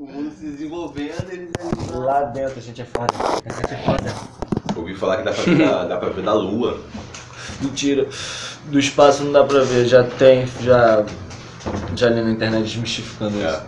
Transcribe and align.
O 0.00 0.06
mundo 0.06 0.32
se 0.34 0.46
desenvolvendo, 0.46 1.30
eles 1.30 1.50
ali 1.60 1.92
lá. 1.92 2.22
Dentro 2.22 2.58
a 2.58 2.62
gente 2.62 2.80
é 2.80 2.86
foda. 2.86 3.12
A 3.18 3.52
gente 3.52 3.74
é 3.74 3.84
foda. 3.84 4.14
Ouvi 4.74 4.94
falar 4.94 5.18
que 5.18 5.24
dá 5.24 5.30
pra 5.32 5.42
ver 5.42 5.58
da, 5.58 5.84
dá 5.84 5.96
pra 5.98 6.08
ver 6.08 6.22
da 6.24 6.32
lua. 6.32 6.80
Mentira. 7.60 8.08
Do 8.64 8.78
espaço 8.78 9.22
não 9.24 9.32
dá 9.32 9.44
pra 9.44 9.60
ver, 9.60 9.84
já 9.86 10.02
tem, 10.02 10.46
já. 10.62 11.04
Já 11.94 12.08
li 12.08 12.22
na 12.22 12.30
internet 12.30 12.62
desmistificando 12.64 13.38
É. 13.42 13.50
isso. 13.50 13.62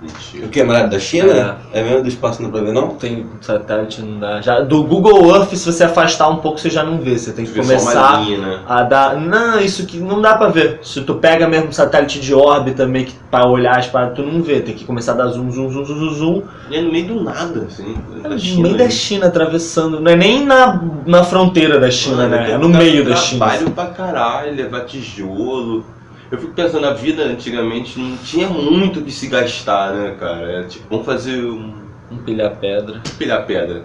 Mentira. 0.00 0.46
O 0.46 0.48
que? 0.48 0.62
Muralha 0.62 0.86
da 0.86 0.98
China? 0.98 1.58
É. 1.72 1.82
mesmo 1.82 2.02
do 2.02 2.08
espaço 2.08 2.40
não 2.40 2.50
dá 2.50 2.58
pra 2.58 2.66
ver, 2.66 2.72
não? 2.72 2.90
Tem 2.90 3.26
satélite, 3.40 4.00
não 4.00 4.20
dá. 4.20 4.40
Já, 4.40 4.60
do 4.60 4.84
Google 4.84 5.34
Earth, 5.34 5.54
se 5.54 5.66
você 5.72 5.84
afastar 5.84 6.28
um 6.28 6.36
pouco, 6.36 6.58
você 6.58 6.70
já 6.70 6.84
não 6.84 6.98
vê. 6.98 7.18
Você 7.18 7.32
tem 7.32 7.44
que 7.44 7.52
começar 7.52 8.22
linha, 8.22 8.38
né? 8.38 8.60
a 8.66 8.82
dar. 8.84 9.16
Não, 9.16 9.58
isso 9.60 9.86
que 9.86 9.98
não 9.98 10.20
dá 10.20 10.36
pra 10.36 10.48
ver. 10.48 10.78
Se 10.82 11.00
tu 11.00 11.16
pega 11.16 11.48
mesmo 11.48 11.72
satélite 11.72 12.20
de 12.20 12.32
órbita 12.32 12.86
meio 12.86 13.06
que 13.06 13.14
pra 13.28 13.46
olhar 13.48 13.76
as 13.76 13.88
paradas, 13.88 14.14
tu 14.14 14.22
não 14.22 14.40
vê. 14.40 14.60
Tem 14.60 14.74
que 14.74 14.84
começar 14.84 15.12
a 15.12 15.16
dar 15.16 15.28
zoom, 15.28 15.50
zoom, 15.50 15.70
zoom, 15.70 15.84
zoom, 15.84 16.14
zoom. 16.14 16.42
E 16.70 16.76
é 16.76 16.80
no 16.80 16.92
meio 16.92 17.06
do 17.08 17.24
nada, 17.24 17.64
assim. 17.66 17.96
É 18.22 18.28
no 18.28 18.38
China, 18.38 18.62
meio 18.62 18.78
da? 18.78 18.90
China, 18.90 19.26
atravessando. 19.26 20.00
Não 20.00 20.12
é 20.12 20.16
nem 20.16 20.46
na, 20.46 20.80
na 21.06 21.24
fronteira 21.24 21.80
da 21.80 21.90
China, 21.90 22.18
Mano, 22.18 22.30
né? 22.30 22.52
É 22.52 22.58
no 22.58 22.68
meio 22.68 23.04
da 23.04 23.16
China. 23.16 23.46
Trabalho 23.46 23.70
pra 23.72 23.86
caralho, 23.86 24.54
levar 24.54 24.82
tijolo. 24.82 25.84
Eu 26.30 26.38
fico 26.38 26.52
pensando, 26.52 26.86
a 26.86 26.92
vida 26.92 27.22
antigamente 27.22 27.98
não 27.98 28.16
tinha 28.18 28.48
muito 28.48 29.00
o 29.00 29.02
que 29.02 29.10
se 29.10 29.28
gastar, 29.28 29.94
né, 29.94 30.14
cara? 30.20 30.60
É, 30.60 30.62
tipo, 30.64 30.84
vamos 30.90 31.06
fazer 31.06 31.42
um. 31.42 31.72
Empilhar 32.10 32.56
pedra. 32.56 33.02
pilhar 33.18 33.46
pedra. 33.46 33.84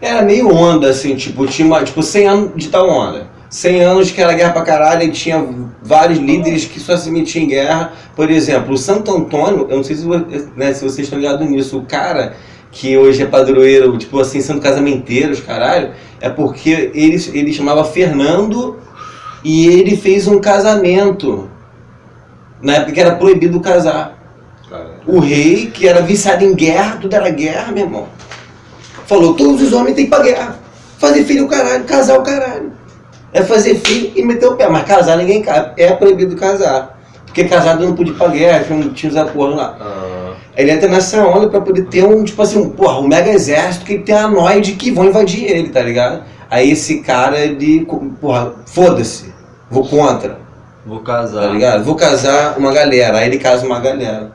Era 0.00 0.22
meio 0.22 0.52
onda, 0.52 0.88
assim, 0.88 1.14
tipo, 1.14 1.46
tinha 1.46 1.66
uma, 1.66 1.82
tipo 1.84 2.02
100 2.02 2.26
anos 2.26 2.50
de 2.56 2.68
tal 2.68 2.88
onda. 2.88 3.26
100 3.48 3.82
anos 3.82 4.10
que 4.10 4.20
era 4.20 4.32
guerra 4.32 4.52
pra 4.52 4.62
caralho 4.62 5.02
e 5.02 5.10
tinha 5.10 5.46
vários 5.82 6.18
líderes 6.18 6.64
que 6.64 6.80
só 6.80 6.96
se 6.96 7.10
metiam 7.10 7.44
em 7.44 7.48
guerra. 7.48 7.92
Por 8.16 8.30
exemplo, 8.30 8.72
o 8.72 8.78
Santo 8.78 9.14
Antônio, 9.14 9.66
eu 9.68 9.76
não 9.76 9.84
sei 9.84 9.96
se, 9.96 10.06
né, 10.56 10.72
se 10.72 10.82
vocês 10.82 11.06
estão 11.06 11.18
ligados 11.18 11.48
nisso, 11.48 11.78
o 11.78 11.84
cara 11.84 12.34
que 12.70 12.96
hoje 12.96 13.22
é 13.22 13.26
padroeiro, 13.26 13.96
tipo 13.98 14.18
assim, 14.18 14.40
sendo 14.40 14.60
casamenteiros, 14.60 15.40
caralho, 15.40 15.92
é 16.20 16.30
porque 16.30 16.90
ele, 16.94 17.16
ele 17.34 17.52
chamava 17.52 17.84
Fernando 17.84 18.78
e 19.44 19.66
ele 19.66 19.96
fez 19.96 20.26
um 20.26 20.40
casamento. 20.40 21.50
Na 22.62 22.74
época 22.76 22.92
que 22.92 23.00
era 23.00 23.16
proibido 23.16 23.60
casar. 23.60 24.18
Cara. 24.70 25.00
O 25.06 25.18
rei, 25.18 25.66
que 25.66 25.86
era 25.86 26.00
viciado 26.00 26.44
em 26.44 26.54
guerra, 26.54 26.96
tudo 27.00 27.14
era 27.14 27.28
guerra, 27.28 27.72
meu 27.72 27.84
irmão. 27.84 28.06
Falou, 29.06 29.34
todos 29.34 29.60
os 29.60 29.72
homens 29.72 29.96
têm 29.96 30.06
que 30.06 30.10
ir 30.10 30.14
pra 30.14 30.22
guerra. 30.22 30.58
Fazer 30.98 31.24
filho 31.24 31.44
o 31.44 31.48
caralho, 31.48 31.84
casar 31.84 32.18
o 32.18 32.22
caralho. 32.22 32.72
É 33.32 33.42
fazer 33.42 33.74
filho 33.76 34.12
e 34.14 34.22
meter 34.24 34.46
o 34.46 34.56
pé. 34.56 34.68
Mas 34.68 34.84
casar 34.84 35.16
ninguém 35.16 35.42
casa. 35.42 35.72
É 35.76 35.92
proibido 35.92 36.36
casar. 36.36 36.98
Porque 37.26 37.44
casado 37.44 37.84
não 37.84 37.94
podia 37.94 38.12
ir 38.12 38.16
pra 38.16 38.28
guerra, 38.28 38.64
tinha, 38.64 38.88
tinha 38.90 39.10
os 39.10 39.16
acordos 39.16 39.56
lá. 39.56 39.76
Ah, 39.80 40.34
Ele 40.54 40.70
entra 40.70 40.86
nessa 40.86 41.26
onda 41.26 41.48
pra 41.48 41.62
poder 41.62 41.86
ter 41.86 42.04
um, 42.04 42.22
tipo 42.22 42.42
assim, 42.42 42.58
um, 42.58 42.68
porra, 42.68 42.98
um 43.00 43.08
mega 43.08 43.30
exército 43.30 43.86
que 43.86 43.98
tem 43.98 44.14
a 44.14 44.28
noide 44.28 44.72
que 44.72 44.90
vão 44.90 45.06
invadir 45.06 45.50
ele, 45.50 45.70
tá 45.70 45.80
ligado? 45.80 46.24
Aí 46.50 46.70
esse 46.70 46.98
cara, 47.00 47.38
ele, 47.38 47.86
porra, 48.20 48.52
foda-se, 48.66 49.32
vou 49.70 49.88
contra, 49.88 50.40
Vou 50.84 50.98
tá 51.00 51.18
casar. 51.18 51.52
ligado? 51.52 51.84
Vou 51.84 51.94
casar 51.94 52.56
uma 52.58 52.72
galera. 52.72 53.18
Aí 53.18 53.28
ele 53.28 53.38
casa 53.38 53.64
uma 53.66 53.78
galera. 53.80 54.32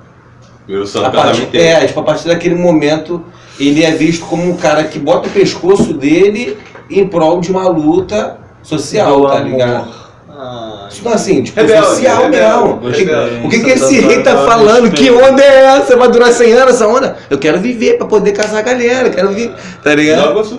virou 0.68 0.84
A 0.84 0.88
santo 0.88 1.12
partir, 1.12 1.50
é, 1.58 1.86
tipo, 1.86 2.00
a 2.00 2.04
partir 2.04 2.28
daquele 2.28 2.56
momento, 2.56 3.24
ele 3.60 3.84
é 3.84 3.92
visto 3.92 4.26
como 4.26 4.50
um 4.50 4.56
cara 4.56 4.84
que 4.86 4.98
bota 5.00 5.28
o 5.28 5.32
pescoço 5.32 5.94
dele 5.94 6.58
em 6.90 7.06
prol 7.08 7.42
de 7.42 7.52
uma 7.52 7.68
luta 7.68 8.38
social, 8.64 9.22
Do 9.22 9.28
tá 9.28 9.38
amor. 9.38 9.46
ligado? 9.50 10.08
Ah, 10.40 10.88
Isso 10.90 11.04
não 11.04 11.12
é 11.12 11.16
assim, 11.16 11.44
tipo, 11.44 11.60
Rebelde, 11.60 11.86
social 11.88 12.22
rebelde, 12.24 12.38
mesmo. 12.64 12.74
O 12.76 12.80
que, 12.92 13.06
gostei. 13.06 13.42
o 13.46 13.50
que, 13.50 13.60
que 13.62 13.70
esse 13.72 13.96
Santo 14.02 14.08
rei 14.08 14.24
tá 14.24 14.38
falando? 14.38 14.92
Que 14.92 15.10
onda 15.10 15.42
é 15.44 15.64
essa? 15.78 15.98
Vai 15.98 16.10
durar 16.12 16.32
100 16.32 16.54
anos 16.54 16.76
essa 16.76 16.88
onda? 16.88 17.18
Eu 17.30 17.38
quero 17.40 17.60
viver 17.60 17.98
pra 17.98 18.06
poder 18.08 18.32
casar 18.34 18.60
a 18.60 18.62
galera, 18.62 19.10
quero 19.10 19.30
vir, 19.30 19.52
tá 19.84 19.96
ligado? 19.96 20.58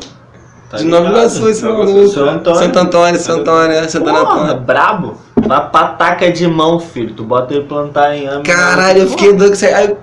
Tá 0.69 0.77
De 0.77 0.84
Nova? 0.84 1.09
Iguaçu, 1.09 1.48
esse 1.48 1.64
maluco. 1.64 2.09
Santo 2.09 2.28
Antônio. 2.28 2.59
Santo 2.61 2.78
Antônio, 2.78 3.20
Santo 3.20 3.41
Antônio, 3.41 3.91
Santo 3.91 4.05
Porra, 4.05 4.20
Antônio. 4.20 4.56
brabo. 4.60 5.19
Vai 5.48 5.70
pra 5.70 5.84
taca 5.88 6.31
de 6.31 6.47
mão, 6.47 6.78
filho. 6.78 7.14
Tu 7.14 7.25
bota 7.25 7.54
ele 7.54 7.64
plantar 7.64 8.14
em 8.16 8.26
ame. 8.26 8.42
Caralho, 8.44 9.03
eu 9.03 9.09
fiquei 9.09 9.32
doido 9.32 9.48
com 9.50 9.54
isso 9.54 9.66
aí. 9.66 9.97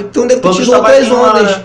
Então 0.00 0.26
deve 0.26 0.40
ter 0.40 0.40
Todos 0.42 0.56
tido 0.58 0.72
outras 0.74 1.08
lá, 1.08 1.30
ondas. 1.30 1.56
né? 1.56 1.62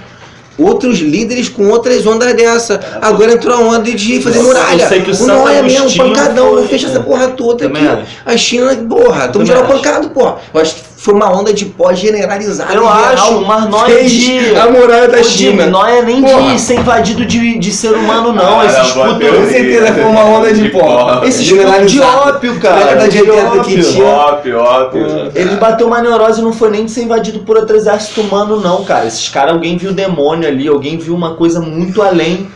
Outros 0.60 0.98
líderes 0.98 1.50
com 1.50 1.68
outras 1.70 2.04
ondas 2.08 2.34
dessa. 2.34 2.80
Agora 3.00 3.34
entrou 3.34 3.56
a 3.56 3.60
onda 3.60 3.92
de 3.92 4.22
fazer 4.22 4.40
Eu 4.40 4.44
muralha. 4.44 4.88
sei 4.88 5.02
que 5.02 5.10
o 5.10 5.14
o 5.14 5.16
Santo 5.16 5.34
Noia 5.44 5.62
mesmo, 5.62 5.96
pancadão, 5.98 6.54
foi- 6.54 6.68
fecha 6.68 6.88
essa 6.88 7.00
porra 7.00 7.28
toda 7.28 7.68
Também 7.68 7.88
aqui. 7.88 8.02
acho. 8.02 8.12
A 8.26 8.38
China, 8.38 8.76
porra, 8.90 9.26
estamos 9.28 9.48
geral 9.48 9.66
pancado, 9.66 10.10
porra. 10.10 10.38
Eu 10.52 10.60
acho 10.62 10.74
que 10.76 10.82
foi 11.00 11.14
uma 11.14 11.32
onda 11.32 11.54
de 11.54 11.66
pó 11.66 11.94
generalizada. 11.94 12.74
Eu 12.74 12.90
acho, 12.90 13.42
mas 13.46 13.70
não 13.70 13.86
é 13.86 14.02
de- 14.02 14.56
A 14.56 14.66
muralha 14.72 15.08
da 15.08 15.22
China. 15.22 15.52
Jimmy, 15.62 15.66
não 15.72 15.86
é 15.86 16.02
nem 16.02 16.22
Porra. 16.24 16.54
de 16.54 16.60
ser 16.60 16.80
invadido 16.80 17.24
de, 17.24 17.60
de 17.60 17.72
ser 17.72 17.94
humano, 17.94 18.34
não. 18.34 18.64
Esses 18.66 18.92
putos. 18.94 19.18
teoria. 19.20 19.40
Com 19.42 19.48
certeza 19.48 19.94
foi 19.94 20.04
uma 20.04 20.24
onda 20.24 20.52
de 20.52 20.62
De 20.64 20.70
pó. 20.70 20.80
pó. 20.80 21.24
Esse 21.24 21.44
Esses 21.44 21.52
putos 21.52 21.92
de 21.92 22.02
ópio, 22.02 22.60
cara. 22.60 22.80
Década 22.84 23.08
de 23.10 23.18
De 23.24 23.30
80 23.30 23.50
que 23.52 23.58
ópio. 23.60 23.84
tinha. 23.84 24.06
Ópio, 24.06 24.60
ópio. 24.60 25.32
Ele 25.36 25.56
bateu 25.58 25.86
uma 25.88 26.02
neurose 26.02 26.42
não 26.42 26.52
foi 26.52 26.72
nem 26.72 26.86
de 26.86 26.92
ser 26.92 27.04
invadido 27.04 27.40
por 27.40 27.56
outro 27.58 27.76
exército 27.76 28.22
humano, 28.22 28.60
não, 28.60 28.84
cara. 28.84 29.06
Esses 29.06 29.30
caras, 29.30 29.54
alguém 29.54 29.78
viu 29.78 29.94
demônio 29.94 30.48
ali, 30.50 30.68
alguém 30.68 30.98
viu 30.98 31.14
uma 31.14 31.36
coisa 31.36 31.60
muito 31.60 32.02
além 32.02 32.50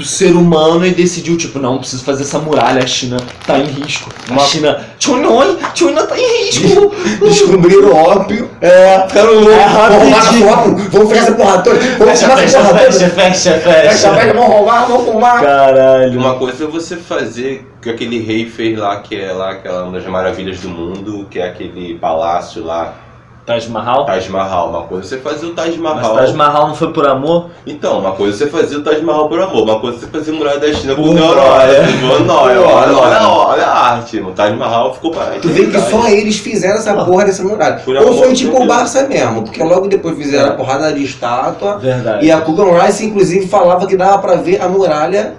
do 0.00 0.06
ser 0.06 0.32
humano 0.34 0.84
e 0.86 0.90
decidiu, 0.90 1.36
tipo, 1.36 1.58
não, 1.58 1.78
preciso 1.78 2.02
fazer 2.04 2.22
essa 2.22 2.38
muralha, 2.38 2.82
a 2.82 2.86
China 2.86 3.18
tá 3.46 3.58
em 3.58 3.66
risco. 3.66 4.10
A 4.28 4.32
Uma- 4.32 4.42
China. 4.42 4.80
China, 4.98 5.58
China 5.74 6.02
tá 6.06 6.18
em 6.18 6.44
risco. 6.46 6.90
Descobriram 7.22 7.94
ópio. 7.94 8.50
É, 8.60 9.04
ficaram 9.08 9.34
loucos. 9.34 9.52
É 9.52 9.68
vamos 9.68 10.02
roubar 10.02 10.18
rapidinho. 10.20 10.48
foto, 10.48 10.76
vamos 10.90 11.08
fechar 11.10 11.22
essa 11.22 11.32
porra 11.32 11.58
toda. 11.62 11.78
Vamos 11.78 11.98
Fecha, 11.98 12.14
fechar 12.14 12.36
fecha, 12.36 12.44
essa 12.44 12.58
porra 12.58 12.78
toda. 12.80 12.92
fecha, 12.92 13.10
fecha, 13.10 13.50
Fecha, 13.52 13.60
fecha. 13.60 14.14
fecha, 14.14 14.32
vamos 14.34 14.46
roubar, 14.48 14.86
vamos 14.88 15.04
fumar. 15.06 15.42
Caralho. 15.42 16.18
Uma 16.18 16.34
coisa 16.36 16.64
é 16.64 16.66
você 16.66 16.96
fazer 16.96 17.66
o 17.76 17.80
que 17.82 17.90
aquele 17.90 18.20
rei 18.22 18.46
fez 18.48 18.78
lá, 18.78 18.96
que 19.00 19.14
é 19.16 19.32
lá 19.32 19.50
aquela 19.52 19.84
uma 19.84 19.92
das 19.92 20.06
maravilhas 20.06 20.58
do 20.60 20.68
mundo, 20.68 21.26
que 21.30 21.38
é 21.38 21.46
aquele 21.46 21.94
palácio 21.98 22.64
lá, 22.64 22.94
Taj 23.46 23.68
Mahal? 23.68 24.04
Taj 24.04 24.28
Mahal. 24.28 24.68
Uma 24.68 24.82
coisa 24.82 25.06
é 25.06 25.08
você 25.08 25.18
fazer 25.18 25.46
o 25.46 25.54
Taj 25.54 25.76
Mas 25.76 25.94
Mahal. 25.94 26.14
Taj 26.14 26.32
Mahal 26.34 26.68
não 26.68 26.74
foi 26.74 26.92
por 26.92 27.06
amor? 27.06 27.50
Então, 27.66 27.98
uma 27.98 28.12
coisa 28.12 28.44
é 28.44 28.46
você 28.46 28.50
fazer 28.50 28.76
o 28.76 28.82
Taj 28.82 29.02
Mahal 29.02 29.28
por 29.28 29.40
amor, 29.40 29.62
uma 29.62 29.80
coisa 29.80 29.98
é 29.98 30.00
você 30.00 30.06
fazer 30.06 30.32
muralha 30.32 30.60
da 30.60 30.72
China 30.72 30.94
por 30.94 31.14
neurose. 31.14 31.40
Olha, 32.28 32.60
olha, 32.60 33.28
olha 33.28 33.66
a 33.66 33.90
arte. 33.92 34.20
O 34.20 34.30
Taj 34.32 34.54
Mahal 34.56 34.94
ficou 34.94 35.10
para 35.10 35.38
Tu 35.40 35.48
vê 35.48 35.66
que 35.66 35.80
só 35.80 36.08
eles 36.08 36.38
fizeram 36.38 36.76
essa 36.76 36.94
porra 37.04 37.24
dessa 37.24 37.42
muralha. 37.42 37.82
Ou 38.06 38.14
foi 38.18 38.32
tipo 38.34 38.62
o 38.62 38.66
Barça 38.66 39.06
mesmo, 39.08 39.42
porque 39.42 39.62
logo 39.62 39.88
depois 39.88 40.16
fizeram 40.16 40.50
a 40.50 40.52
porrada 40.52 40.92
de 40.92 41.02
estátua. 41.02 41.78
Verdade. 41.78 42.24
E 42.24 42.30
a 42.30 42.40
Kugan 42.40 42.78
Rice, 42.78 43.06
inclusive, 43.06 43.46
falava 43.48 43.86
que 43.86 43.96
dava 43.96 44.18
pra 44.18 44.36
ver 44.36 44.62
a 44.62 44.68
muralha 44.68 45.34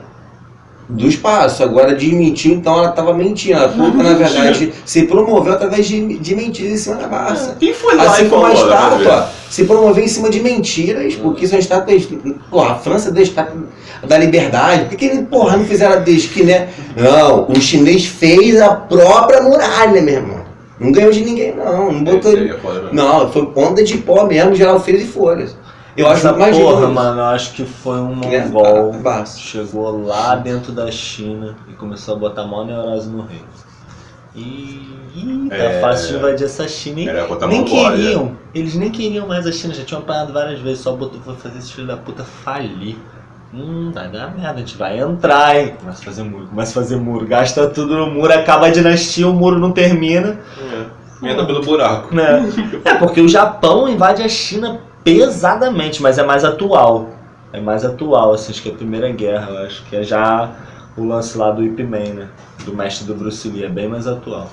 do 0.91 1.07
espaço. 1.07 1.63
Agora 1.63 1.96
desmentiu, 1.96 2.53
então 2.53 2.78
ela 2.78 2.91
tava 2.91 3.13
mentindo. 3.13 3.59
A 3.59 3.69
Kugan, 3.69 4.03
na 4.03 4.13
verdade, 4.13 4.74
se 4.85 5.03
promoveu 5.03 5.53
através 5.53 5.88
de, 5.88 6.18
de 6.18 6.35
mentiras 6.35 6.74
em 6.74 6.78
cima 6.78 6.96
da 6.96 7.07
Barça. 7.07 7.56
Quem 7.59 7.74
foi 7.74 7.96
lá 7.96 8.03
Assim 8.03 8.25
e 8.25 8.29
como 8.29 8.46
a 8.46 8.50
né, 8.50 8.56
estátua 8.56 9.29
se 9.50 9.66
promoveu 9.66 10.03
em 10.03 10.07
cima 10.07 10.29
de 10.29 10.40
mentiras, 10.40 11.16
porque 11.16 11.47
são 11.47 11.59
estátuas. 11.59 12.07
Porra, 12.50 12.74
a 12.74 12.75
França 12.75 13.12
deu 13.12 13.22
a 13.22 13.24
estátua 13.24 13.63
da 14.07 14.18
liberdade. 14.18 14.85
Por 14.85 14.97
que 14.97 15.06
eles, 15.06 15.28
porra, 15.28 15.57
não 15.57 15.66
fizeram 15.66 15.94
a 15.94 15.97
desde 15.97 16.29
que, 16.29 16.44
né? 16.44 16.69
Não, 16.96 17.47
o 17.50 17.59
chinês 17.59 18.06
fez 18.06 18.62
a 18.62 18.75
própria 18.75 19.41
muralha, 19.41 20.02
meu 20.02 20.13
irmão. 20.13 20.41
Não 20.79 20.91
ganhou 20.91 21.12
de 21.12 21.23
ninguém, 21.23 21.53
não. 21.56 21.91
Não 21.91 22.03
botou. 22.03 22.31
Esse 22.31 22.41
aí 22.41 22.50
é 22.50 22.53
mesmo. 22.53 22.90
Não, 22.91 23.31
foi 23.31 23.47
onda 23.56 23.84
de 23.84 23.97
pó 24.00 24.25
mesmo, 24.25 24.56
geral 24.56 24.79
fez 24.79 25.03
e 25.03 25.06
folhas. 25.06 25.56
Eu 25.97 26.07
acho 26.07 26.38
mais 26.38 26.57
porra, 26.57 26.78
justo. 26.81 26.94
mano, 26.94 27.19
eu 27.19 27.25
acho 27.25 27.53
que 27.53 27.66
foi 27.66 28.00
um 28.00 28.16
Né? 28.16 28.46
mongol. 28.46 28.94
Chegou 29.25 30.06
lá 30.06 30.35
dentro 30.35 30.72
da 30.72 30.90
China 30.91 31.56
e 31.69 31.74
começou 31.74 32.16
a 32.16 32.18
botar 32.19 32.46
mó 32.46 32.63
neurose 32.63 33.09
no 33.09 33.24
rei. 33.24 33.41
E. 34.35 34.88
Ih, 35.13 35.47
tá 35.50 35.56
É. 35.56 35.81
fácil 35.81 36.07
de 36.07 36.16
invadir 36.16 36.46
essa 36.46 36.66
China, 36.68 37.02
hein? 37.02 37.09
Era 37.09 37.25
a 37.25 37.47
Nem 37.47 37.59
Mongólia. 37.59 37.97
queriam, 37.97 38.31
eles 38.56 38.75
nem 38.75 38.90
queriam 38.90 39.28
mais 39.28 39.46
a 39.46 39.52
China, 39.52 39.74
já 39.74 39.84
tinham 39.84 40.00
apanhado 40.02 40.31
várias 40.31 40.59
vezes, 40.61 40.79
só 40.82 40.93
botou 40.93 41.20
foi 41.20 41.35
fazer 41.35 41.59
esse 41.59 41.73
filho 41.73 41.88
da 41.88 41.97
puta 41.97 42.23
falir. 42.23 42.97
Hum, 43.53 43.91
vai 43.94 44.08
dar 44.09 44.34
merda, 44.34 44.53
a 44.53 44.58
gente 44.59 44.78
vai 44.78 44.97
entrar, 44.99 45.59
hein? 45.59 45.73
Começa 45.78 46.02
a 46.02 46.05
fazer 46.05 46.23
muro, 46.23 46.47
começa 46.47 46.72
a 46.72 46.82
fazer 46.82 46.96
muro, 46.96 47.26
gasta 47.28 47.67
tudo 47.67 47.97
no 47.97 48.09
muro, 48.09 48.32
acaba 48.32 48.67
a 48.67 48.70
dinastia, 48.70 49.28
o 49.28 49.34
muro 49.34 49.59
não 49.59 49.73
termina. 49.73 50.40
É. 51.22 51.29
Entra 51.29 51.46
pelo 51.46 51.61
buraco. 51.61 52.16
Né? 52.16 52.49
É 52.85 52.94
porque 52.96 53.20
o 53.20 53.28
Japão 53.28 53.90
invade 53.90 54.23
a 54.23 54.29
China 54.29 54.79
pesadamente, 55.03 56.01
mas 56.01 56.17
é 56.17 56.23
mais 56.23 56.43
atual. 56.43 57.09
É 57.53 57.59
mais 57.59 57.83
atual, 57.83 58.33
assim, 58.33 58.51
acho 58.51 58.61
que 58.61 58.69
é 58.69 58.71
a 58.71 58.75
Primeira 58.75 59.11
Guerra, 59.11 59.49
eu 59.49 59.65
acho 59.65 59.83
que 59.85 59.95
é 59.95 60.03
já 60.03 60.51
o 60.95 61.03
lance 61.05 61.37
lá 61.37 61.51
do 61.51 61.63
Ip 61.63 61.83
Man, 61.83 62.13
né? 62.13 62.27
Do 62.65 62.73
mestre 62.73 63.05
do 63.05 63.13
Bruce 63.13 63.47
Lee, 63.49 63.65
é 63.65 63.69
bem 63.69 63.87
mais 63.87 64.07
atual. 64.07 64.49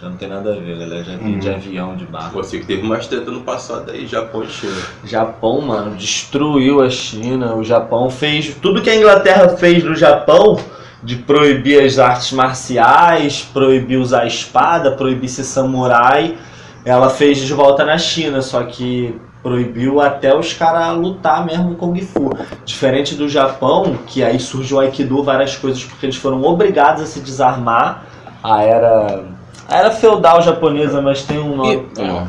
Já 0.00 0.08
não 0.08 0.16
tem 0.16 0.28
nada 0.28 0.52
a 0.52 0.58
ver, 0.58 0.78
galera, 0.78 1.04
já 1.04 1.18
tem 1.18 1.38
de 1.38 1.50
avião, 1.50 1.94
de 1.94 2.06
barco. 2.06 2.32
Você 2.32 2.58
que 2.58 2.64
teve 2.64 2.82
mais 2.82 3.06
treta 3.06 3.30
no 3.30 3.42
passado 3.42 3.90
aí, 3.90 4.06
Japão 4.06 4.42
e 4.42 4.48
China. 4.48 4.76
Japão, 5.04 5.60
mano, 5.60 5.94
destruiu 5.94 6.82
a 6.82 6.88
China. 6.88 7.54
O 7.54 7.62
Japão 7.62 8.08
fez 8.08 8.54
tudo 8.62 8.80
que 8.80 8.88
a 8.88 8.96
Inglaterra 8.96 9.50
fez 9.50 9.84
no 9.84 9.94
Japão, 9.94 10.58
de 11.02 11.16
proibir 11.16 11.84
as 11.84 11.98
artes 11.98 12.32
marciais, 12.32 13.46
proibir 13.52 13.98
usar 13.98 14.26
espada, 14.26 14.92
proibir 14.92 15.28
ser 15.28 15.44
samurai, 15.44 16.38
ela 16.82 17.10
fez 17.10 17.36
de 17.38 17.52
volta 17.52 17.84
na 17.84 17.98
China. 17.98 18.40
Só 18.40 18.62
que 18.62 19.14
Proibiu 19.42 20.00
até 20.00 20.36
os 20.36 20.52
caras 20.52 20.96
lutar 20.96 21.44
mesmo 21.46 21.74
Kung 21.74 21.98
Fu. 22.02 22.30
Diferente 22.64 23.14
do 23.14 23.28
Japão, 23.28 23.98
que 24.06 24.22
aí 24.22 24.38
surgiu 24.38 24.76
o 24.76 24.80
Aikido, 24.80 25.22
várias 25.22 25.56
coisas, 25.56 25.82
porque 25.82 26.06
eles 26.06 26.16
foram 26.16 26.42
obrigados 26.42 27.02
a 27.02 27.06
se 27.06 27.20
desarmar. 27.20 28.04
A 28.42 28.62
era. 28.62 29.24
A 29.68 29.76
era 29.76 29.90
feudal 29.90 30.42
japonesa, 30.42 31.00
mas 31.00 31.22
tem 31.22 31.38
um 31.38 31.56
nome. 31.56 31.88
E- 31.98 32.10
ó, 32.10 32.24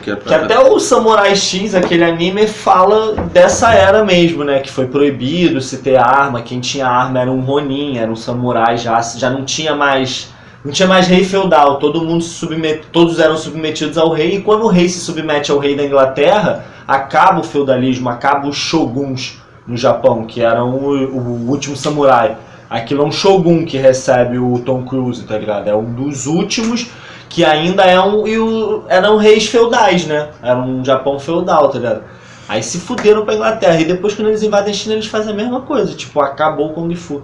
que 0.00 0.10
era 0.10 0.20
Que 0.20 0.34
até 0.34 0.58
o 0.58 0.80
Samurai 0.80 1.36
X, 1.36 1.74
aquele 1.74 2.02
anime, 2.02 2.48
fala 2.48 3.14
dessa 3.32 3.72
era 3.72 4.04
mesmo, 4.04 4.42
né? 4.42 4.58
Que 4.58 4.70
foi 4.70 4.86
proibido 4.86 5.60
se 5.60 5.78
ter 5.78 5.96
arma. 5.96 6.42
Quem 6.42 6.58
tinha 6.58 6.88
arma 6.88 7.20
era 7.20 7.30
um 7.30 7.40
Ronin, 7.40 7.96
era 7.98 8.10
um 8.10 8.16
samurai 8.16 8.76
já. 8.76 9.00
Já 9.00 9.30
não 9.30 9.44
tinha 9.44 9.76
mais. 9.76 10.34
Não 10.66 10.72
tinha 10.72 10.88
mais 10.88 11.06
rei 11.06 11.22
feudal. 11.22 11.78
Todo 11.78 12.04
mundo 12.04 12.24
se 12.24 12.30
submet... 12.30 12.82
Todos 12.90 13.20
eram 13.20 13.36
submetidos 13.36 13.96
ao 13.96 14.10
rei. 14.10 14.34
E 14.34 14.42
quando 14.42 14.64
o 14.64 14.66
rei 14.66 14.88
se 14.88 14.98
submete 14.98 15.52
ao 15.52 15.58
rei 15.58 15.76
da 15.76 15.84
Inglaterra, 15.84 16.64
acaba 16.88 17.38
o 17.38 17.44
feudalismo, 17.44 18.08
acaba 18.08 18.48
os 18.48 18.56
shoguns 18.56 19.40
no 19.64 19.76
Japão, 19.76 20.24
que 20.26 20.42
eram 20.42 20.74
o, 20.74 20.88
o 20.88 21.48
último 21.48 21.76
samurai. 21.76 22.36
Aquilo 22.68 23.04
é 23.04 23.06
um 23.06 23.12
shogun 23.12 23.64
que 23.64 23.78
recebe 23.78 24.38
o 24.40 24.58
Tom 24.58 24.82
Cruise, 24.82 25.22
tá 25.22 25.38
ligado? 25.38 25.68
É 25.68 25.76
um 25.76 25.84
dos 25.84 26.26
últimos 26.26 26.90
que 27.28 27.44
ainda 27.44 27.84
é 27.84 28.00
um, 28.00 28.26
e 28.26 28.36
o, 28.36 28.82
eram 28.88 29.18
reis 29.18 29.46
feudais, 29.46 30.04
né? 30.04 30.30
Era 30.42 30.58
um 30.58 30.84
Japão 30.84 31.20
feudal, 31.20 31.68
tá 31.68 31.78
ligado? 31.78 32.02
Aí 32.48 32.60
se 32.60 32.80
fuderam 32.80 33.24
pra 33.24 33.34
Inglaterra. 33.34 33.80
E 33.80 33.84
depois, 33.84 34.14
quando 34.14 34.28
eles 34.28 34.42
invadem 34.42 34.72
a 34.72 34.76
China, 34.76 34.94
eles 34.94 35.06
fazem 35.06 35.32
a 35.32 35.36
mesma 35.36 35.60
coisa. 35.60 35.94
Tipo, 35.94 36.18
acabou 36.18 36.70
o 36.70 36.72
Kung 36.72 36.92
Fu. 36.96 37.22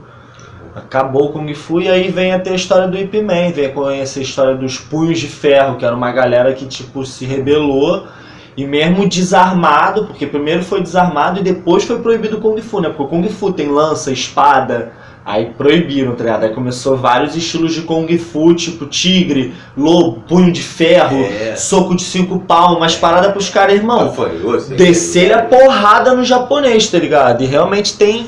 Acabou 0.74 1.26
o 1.26 1.32
Kung 1.32 1.52
Fu 1.54 1.80
e 1.80 1.88
aí 1.88 2.10
vem 2.10 2.32
até 2.32 2.50
a 2.50 2.54
história 2.54 2.88
do 2.88 2.96
Ip 2.96 3.20
Man, 3.20 3.50
vem 3.52 3.72
conhecer 3.72 4.20
a 4.20 4.22
história 4.22 4.54
dos 4.54 4.78
Punhos 4.78 5.20
de 5.20 5.26
Ferro, 5.26 5.76
que 5.76 5.84
era 5.84 5.94
uma 5.94 6.10
galera 6.12 6.52
que, 6.54 6.66
tipo, 6.66 7.04
se 7.04 7.24
rebelou. 7.26 8.06
E 8.54 8.66
mesmo 8.66 9.08
desarmado, 9.08 10.06
porque 10.06 10.26
primeiro 10.26 10.62
foi 10.62 10.82
desarmado 10.82 11.40
e 11.40 11.42
depois 11.42 11.84
foi 11.84 11.98
proibido 12.00 12.36
o 12.36 12.40
Kung 12.40 12.60
Fu, 12.60 12.80
né? 12.80 12.88
Porque 12.88 13.02
o 13.02 13.06
Kung 13.06 13.26
Fu 13.28 13.50
tem 13.52 13.68
lança, 13.68 14.10
espada, 14.10 14.92
Aí 15.24 15.52
proibiram, 15.56 16.16
tá 16.16 16.24
ligado? 16.24 16.42
Aí 16.44 16.52
começou 16.52 16.96
vários 16.96 17.36
estilos 17.36 17.72
de 17.72 17.82
Kung 17.82 18.08
Fu, 18.18 18.52
tipo 18.54 18.86
tigre, 18.86 19.54
lobo, 19.76 20.20
punho 20.26 20.50
de 20.50 20.62
ferro, 20.62 21.16
É. 21.16 21.54
soco 21.54 21.94
de 21.94 22.02
cinco 22.02 22.40
palmas, 22.40 22.76
umas 22.76 22.96
paradas 22.96 23.30
pros 23.30 23.48
caras, 23.48 23.76
irmão. 23.76 24.06
Não 24.06 24.12
foi, 24.12 24.30
Descer 24.76 25.32
a 25.32 25.42
porrada 25.42 26.12
no 26.14 26.24
japonês, 26.24 26.88
tá 26.88 26.98
ligado? 26.98 27.42
E 27.42 27.46
realmente 27.46 27.96
tem. 27.96 28.26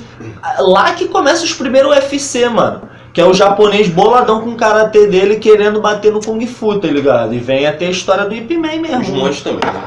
Lá 0.58 0.92
que 0.94 1.08
começa 1.08 1.44
os 1.44 1.52
primeiros 1.54 1.90
UFC, 1.90 2.48
mano. 2.48 2.82
Que 3.12 3.20
é 3.20 3.24
o 3.24 3.32
japonês 3.32 3.88
boladão 3.88 4.40
com 4.40 4.50
o 4.50 4.56
karatê 4.56 5.06
dele 5.06 5.36
querendo 5.36 5.80
bater 5.80 6.12
no 6.12 6.20
Kung 6.20 6.44
Fu, 6.46 6.78
tá 6.80 6.88
ligado? 6.88 7.32
E 7.32 7.38
vem 7.38 7.66
até 7.66 7.86
a 7.86 7.90
história 7.90 8.24
do 8.24 8.34
Ip 8.34 8.56
Man 8.56 8.80
mesmo. 8.80 9.00
Os 9.00 9.08
monges 9.08 9.42
também. 9.42 9.60
né? 9.72 9.82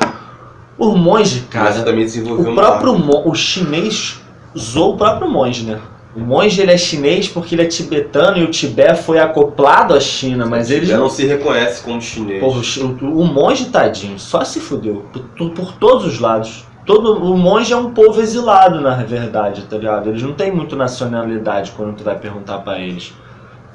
O 0.78 0.96
monge, 0.96 1.42
Cara, 1.50 1.74
também 1.84 2.06
desenvolveu 2.06 2.52
O 2.52 2.56
próprio 2.56 2.94
o 3.28 3.36
chinês 3.36 4.22
usou 4.56 4.94
o 4.94 4.98
próprio 4.98 5.30
monge, 5.30 5.64
né? 5.64 5.80
O 6.16 6.20
monge 6.22 6.62
ele 6.62 6.72
é 6.72 6.78
chinês 6.78 7.28
porque 7.28 7.54
ele 7.54 7.64
é 7.64 7.66
tibetano 7.66 8.38
e 8.38 8.44
o 8.44 8.48
Tibete 8.50 9.04
foi 9.04 9.20
acoplado 9.20 9.94
à 9.94 10.00
China, 10.00 10.46
mas 10.48 10.72
eles 10.72 10.88
Já 10.90 10.98
não. 10.98 11.10
se 11.10 11.26
reconhece 11.28 11.84
como 11.84 12.02
chinês. 12.02 12.40
Porra, 12.40 12.62
o, 12.62 13.06
o- 13.06 13.22
o 13.22 13.26
monge 13.26 13.66
tadinho, 13.66 14.18
só 14.18 14.44
se 14.44 14.60
fudeu. 14.60 15.06
Por, 15.38 15.50
por 15.52 15.74
todos 15.74 16.06
os 16.06 16.20
lados. 16.20 16.66
Todo, 16.88 17.22
o 17.22 17.38
monge 17.38 17.74
é 17.74 17.76
um 17.78 17.92
povo 17.92 18.22
exilado, 18.22 18.80
na 18.80 18.96
verdade, 18.96 19.64
tá 19.64 19.78
ligado? 19.78 20.08
Eles 20.10 20.24
não 20.24 20.32
têm 20.32 20.52
muito 20.54 20.74
nacionalidade 20.76 21.72
quando 21.76 21.98
tu 21.98 22.04
vai 22.06 22.18
perguntar 22.18 22.60
pra 22.60 22.80
eles. 22.80 23.14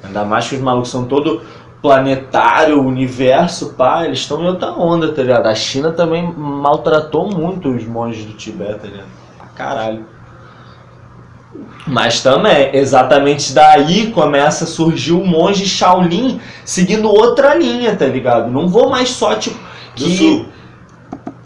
Ainda 0.03 0.25
mais 0.25 0.49
que 0.49 0.55
os 0.55 0.61
malucos 0.61 0.89
são 0.89 1.05
todo 1.05 1.41
planetário, 1.79 2.81
universo, 2.81 3.75
pá, 3.75 4.03
eles 4.05 4.17
estão 4.19 4.41
em 4.41 4.47
outra 4.47 4.71
onda, 4.71 5.11
tá 5.13 5.21
ligado? 5.21 5.45
A 5.45 5.53
China 5.53 5.91
também 5.91 6.33
maltratou 6.35 7.29
muito 7.29 7.69
os 7.69 7.85
monges 7.85 8.25
do 8.25 8.33
Tibete, 8.33 8.79
tá 8.79 8.87
ligado? 8.87 9.07
Pra 9.37 9.47
caralho. 9.47 10.05
Mas 11.85 12.23
também, 12.23 12.75
exatamente 12.75 13.53
daí 13.53 14.11
começa 14.11 14.63
a 14.63 14.67
surgir 14.67 15.11
o 15.11 15.23
monge 15.23 15.67
Shaolin 15.67 16.41
seguindo 16.65 17.07
outra 17.07 17.53
linha, 17.53 17.95
tá 17.95 18.05
ligado? 18.07 18.49
Não 18.49 18.67
vou 18.67 18.89
mais 18.89 19.09
só, 19.09 19.35
tipo. 19.35 19.59
Do 19.95 20.03
que- 20.05 20.17
sul. 20.17 20.45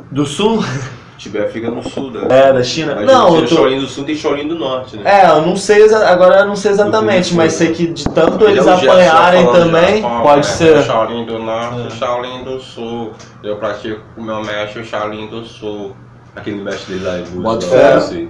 Do 0.10 0.26
sul? 0.26 0.64
Tibete 1.18 1.52
fica 1.52 1.72
no 1.72 1.82
sul 1.88 2.12
da. 2.12 2.34
É, 2.34 2.54
da 2.54 2.64
China? 2.64 2.94
Mas 2.96 3.06
Não, 3.06 3.36
eu 3.36 3.48
tô. 3.48 3.56
Shaolin 3.56 3.80
do 3.80 3.88
sul 3.88 4.04
tem 4.04 4.16
Shaolin 4.16 4.48
do 4.48 4.56
norte, 4.56 4.98
né? 4.98 5.04
É, 5.24 5.30
eu 5.30 5.42
não 5.42 5.56
sei, 5.56 5.84
agora 5.94 6.42
eu 6.42 6.46
não 6.48 6.56
sei 6.56 6.72
exatamente, 6.72 7.30
sul, 7.30 7.38
mas 7.38 7.60
né? 7.60 7.66
sei 7.66 7.74
que 7.76 7.88
de 7.88 8.04
tanto 8.06 8.46
eles 8.46 8.66
é 8.66 8.74
o 8.74 8.78
Gerson 8.78 8.92
apanharem 8.92 9.46
também, 9.48 10.02
Japão, 10.02 10.22
pode 10.22 10.48
né? 10.48 10.54
ser. 10.54 10.84
Shaolin 10.84 11.26
do 11.26 11.40
norte 11.40 11.82
É. 11.82 11.88
e 11.88 11.92
Shaolin 11.92 12.44
do 12.44 12.60
sul. 12.60 13.12
Eu 13.44 13.56
pratico 13.58 14.02
o 14.16 14.22
meu 14.24 14.42
mestre 14.44 14.82
o 14.82 14.86
Shaolin 14.86 15.28
do 15.28 15.44
sul. 15.46 15.96
Aquele 16.36 16.62
mestre 16.62 16.94
dele 17.00 17.06
lá, 17.06 17.16
o 17.36 17.42
Bota 17.42 17.66
Buda, 17.66 18.00
fé. 18.02 18.28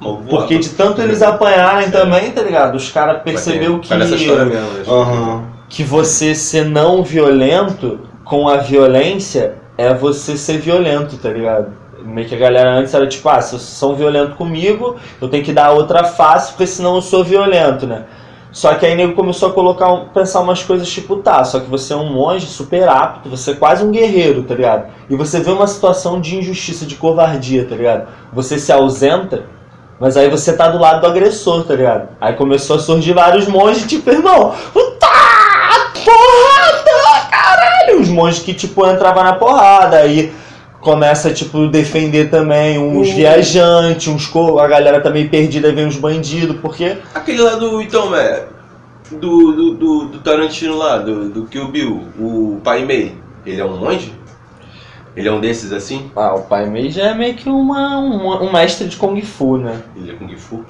maluco, 0.00 0.24
Porque 0.30 0.58
de 0.58 0.70
tanto 0.70 1.02
eles 1.02 1.20
apanharem 1.20 1.88
É. 1.88 1.90
também, 1.90 2.30
tá 2.30 2.40
ligado? 2.42 2.74
Os 2.74 2.90
caras 2.90 3.22
perceberam 3.22 3.78
que. 3.80 3.88
Parece 3.90 4.14
história 4.14 4.46
mesmo, 4.46 4.70
né? 4.70 4.82
Aham. 4.88 5.44
que 5.68 5.84
você 5.84 6.34
ser 6.34 6.64
não 6.64 7.02
violento 7.02 8.00
com 8.24 8.48
a 8.48 8.56
violência 8.56 9.56
é 9.76 9.92
você 9.92 10.36
ser 10.38 10.58
violento, 10.58 11.16
tá 11.18 11.28
ligado? 11.28 11.72
Meio 12.04 12.28
que 12.28 12.34
a 12.34 12.38
galera 12.38 12.70
antes 12.70 12.94
era 12.94 13.06
tipo, 13.06 13.28
ah, 13.28 13.40
se 13.40 13.50
vocês 13.50 13.62
são 13.62 13.94
violentos 13.94 14.36
comigo, 14.36 14.96
eu 15.20 15.28
tenho 15.28 15.44
que 15.44 15.52
dar 15.52 15.72
outra 15.72 16.04
face, 16.04 16.52
porque 16.52 16.66
senão 16.66 16.96
eu 16.96 17.02
sou 17.02 17.22
violento, 17.22 17.86
né? 17.86 18.04
Só 18.52 18.74
que 18.74 18.84
aí 18.84 18.96
nego 18.96 19.14
começou 19.14 19.50
a 19.50 19.52
colocar, 19.52 19.88
pensar 20.12 20.40
umas 20.40 20.62
coisas 20.62 20.90
tipo, 20.90 21.16
tá, 21.16 21.44
só 21.44 21.60
que 21.60 21.70
você 21.70 21.92
é 21.92 21.96
um 21.96 22.12
monge 22.12 22.46
super 22.46 22.88
apto, 22.88 23.28
você 23.28 23.52
é 23.52 23.54
quase 23.54 23.84
um 23.84 23.92
guerreiro, 23.92 24.42
tá 24.42 24.54
ligado? 24.54 24.90
E 25.08 25.14
você 25.14 25.38
vê 25.38 25.52
uma 25.52 25.68
situação 25.68 26.20
de 26.20 26.36
injustiça, 26.36 26.84
de 26.84 26.96
covardia, 26.96 27.64
tá 27.64 27.76
ligado? 27.76 28.08
Você 28.32 28.58
se 28.58 28.72
ausenta, 28.72 29.44
mas 30.00 30.16
aí 30.16 30.28
você 30.28 30.52
tá 30.52 30.68
do 30.68 30.78
lado 30.78 31.00
do 31.00 31.06
agressor, 31.06 31.62
tá 31.64 31.74
ligado? 31.74 32.08
Aí 32.20 32.32
começou 32.32 32.76
a 32.76 32.80
surgir 32.80 33.12
vários 33.12 33.46
monges, 33.46 33.86
tipo, 33.86 34.10
irmão, 34.10 34.52
puta 34.72 35.06
porrada, 36.04 37.28
caralho! 37.30 38.00
Os 38.00 38.08
monges 38.08 38.42
que, 38.42 38.52
tipo, 38.52 38.84
entravam 38.84 39.22
na 39.22 39.34
porrada, 39.34 39.98
aí 39.98 40.32
começa, 40.80 41.32
tipo, 41.32 41.68
defender 41.68 42.30
também 42.30 42.78
uns 42.78 43.08
Uh. 43.08 43.14
viajantes, 43.14 44.08
uns 44.08 44.26
co... 44.26 44.58
a 44.58 44.66
galera 44.66 45.00
também 45.00 45.28
perdida, 45.28 45.72
vem 45.72 45.86
uns 45.86 45.96
bandidos, 45.96 46.56
porque... 46.60 46.96
Aquele 47.14 47.42
lá 47.42 47.54
do. 47.56 47.80
Então, 47.82 48.14
é. 48.14 48.46
Do, 49.10 49.52
do, 49.52 49.74
do, 49.74 50.04
do 50.06 50.18
Tarantino 50.20 50.76
lá, 50.76 50.98
do, 50.98 51.28
do 51.28 51.46
Kill 51.46 51.68
Bill, 51.68 52.04
o 52.18 52.60
Pai 52.62 52.84
Mei. 52.84 53.16
Ele 53.44 53.60
é 53.60 53.64
um 53.64 53.76
monge? 53.76 54.14
Ele 55.16 55.28
é 55.28 55.32
um 55.32 55.40
desses 55.40 55.72
assim? 55.72 56.10
Ah, 56.14 56.34
o 56.34 56.42
Pai 56.42 56.68
Mei 56.70 56.88
já 56.90 57.08
é 57.08 57.14
meio 57.14 57.34
que 57.34 57.48
uma, 57.48 57.98
um, 57.98 58.44
um 58.44 58.52
mestre 58.52 58.86
de 58.86 58.96
Kung 58.96 59.20
Fu, 59.20 59.56
né? 59.56 59.82
Ele 59.96 60.12
é 60.12 60.14
Kung 60.14 60.36
Fu? 60.36 60.64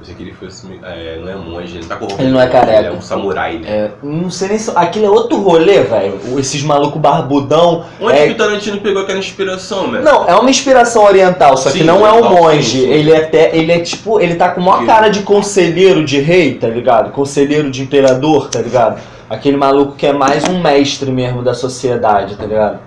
Eu 0.00 0.06
sei 0.06 0.14
que 0.14 0.22
ele 0.22 0.32
fosse. 0.32 0.66
É, 0.82 1.18
não 1.22 1.30
é 1.30 1.36
monge, 1.36 1.76
ele 1.76 1.84
tá 1.84 1.94
corrompido. 1.94 2.22
Ele 2.22 2.32
não 2.32 2.40
é 2.40 2.46
careca. 2.46 2.78
Ele 2.78 2.86
é 2.88 2.92
um 2.92 3.02
samurai. 3.02 3.58
Né? 3.58 3.68
É, 3.68 3.90
não 4.02 4.30
sei 4.30 4.48
nem 4.48 4.58
se... 4.58 4.72
Aquilo 4.74 5.04
é 5.04 5.10
outro 5.10 5.36
rolê, 5.42 5.82
velho. 5.82 6.18
Esses 6.38 6.62
malucos 6.62 6.98
barbudão. 6.98 7.84
Onde 8.00 8.16
é- 8.16 8.26
que 8.28 8.32
o 8.32 8.36
Tarantino 8.36 8.80
pegou 8.80 9.02
aquela 9.02 9.18
inspiração, 9.18 9.90
velho? 9.90 10.02
Não, 10.02 10.26
é 10.26 10.34
uma 10.34 10.48
inspiração 10.48 11.04
oriental, 11.04 11.54
só 11.58 11.70
que 11.70 11.78
Sim, 11.80 11.84
não 11.84 12.06
é 12.06 12.12
um 12.12 12.30
monge. 12.30 12.62
sim, 12.62 12.78
sim. 12.86 12.88
Ele 12.88 13.12
é 13.12 13.18
até. 13.18 13.54
Ele 13.54 13.72
é 13.72 13.80
tipo. 13.80 14.18
Ele 14.18 14.36
tá 14.36 14.48
com 14.48 14.62
a 14.62 14.64
maior 14.64 14.80
Sim. 14.80 14.86
cara 14.86 15.08
de 15.10 15.20
conselheiro 15.20 16.02
de 16.02 16.18
rei, 16.18 16.54
tá 16.54 16.66
ligado? 16.68 17.10
Conselheiro 17.12 17.70
de 17.70 17.82
imperador, 17.82 18.48
tá 18.48 18.60
ligado? 18.60 18.98
Aquele 19.28 19.58
maluco 19.58 19.92
que 19.96 20.06
é 20.06 20.14
mais 20.14 20.48
um 20.48 20.62
mestre 20.62 21.10
mesmo 21.12 21.42
da 21.42 21.52
sociedade, 21.52 22.36
tá 22.36 22.46
ligado? 22.46 22.78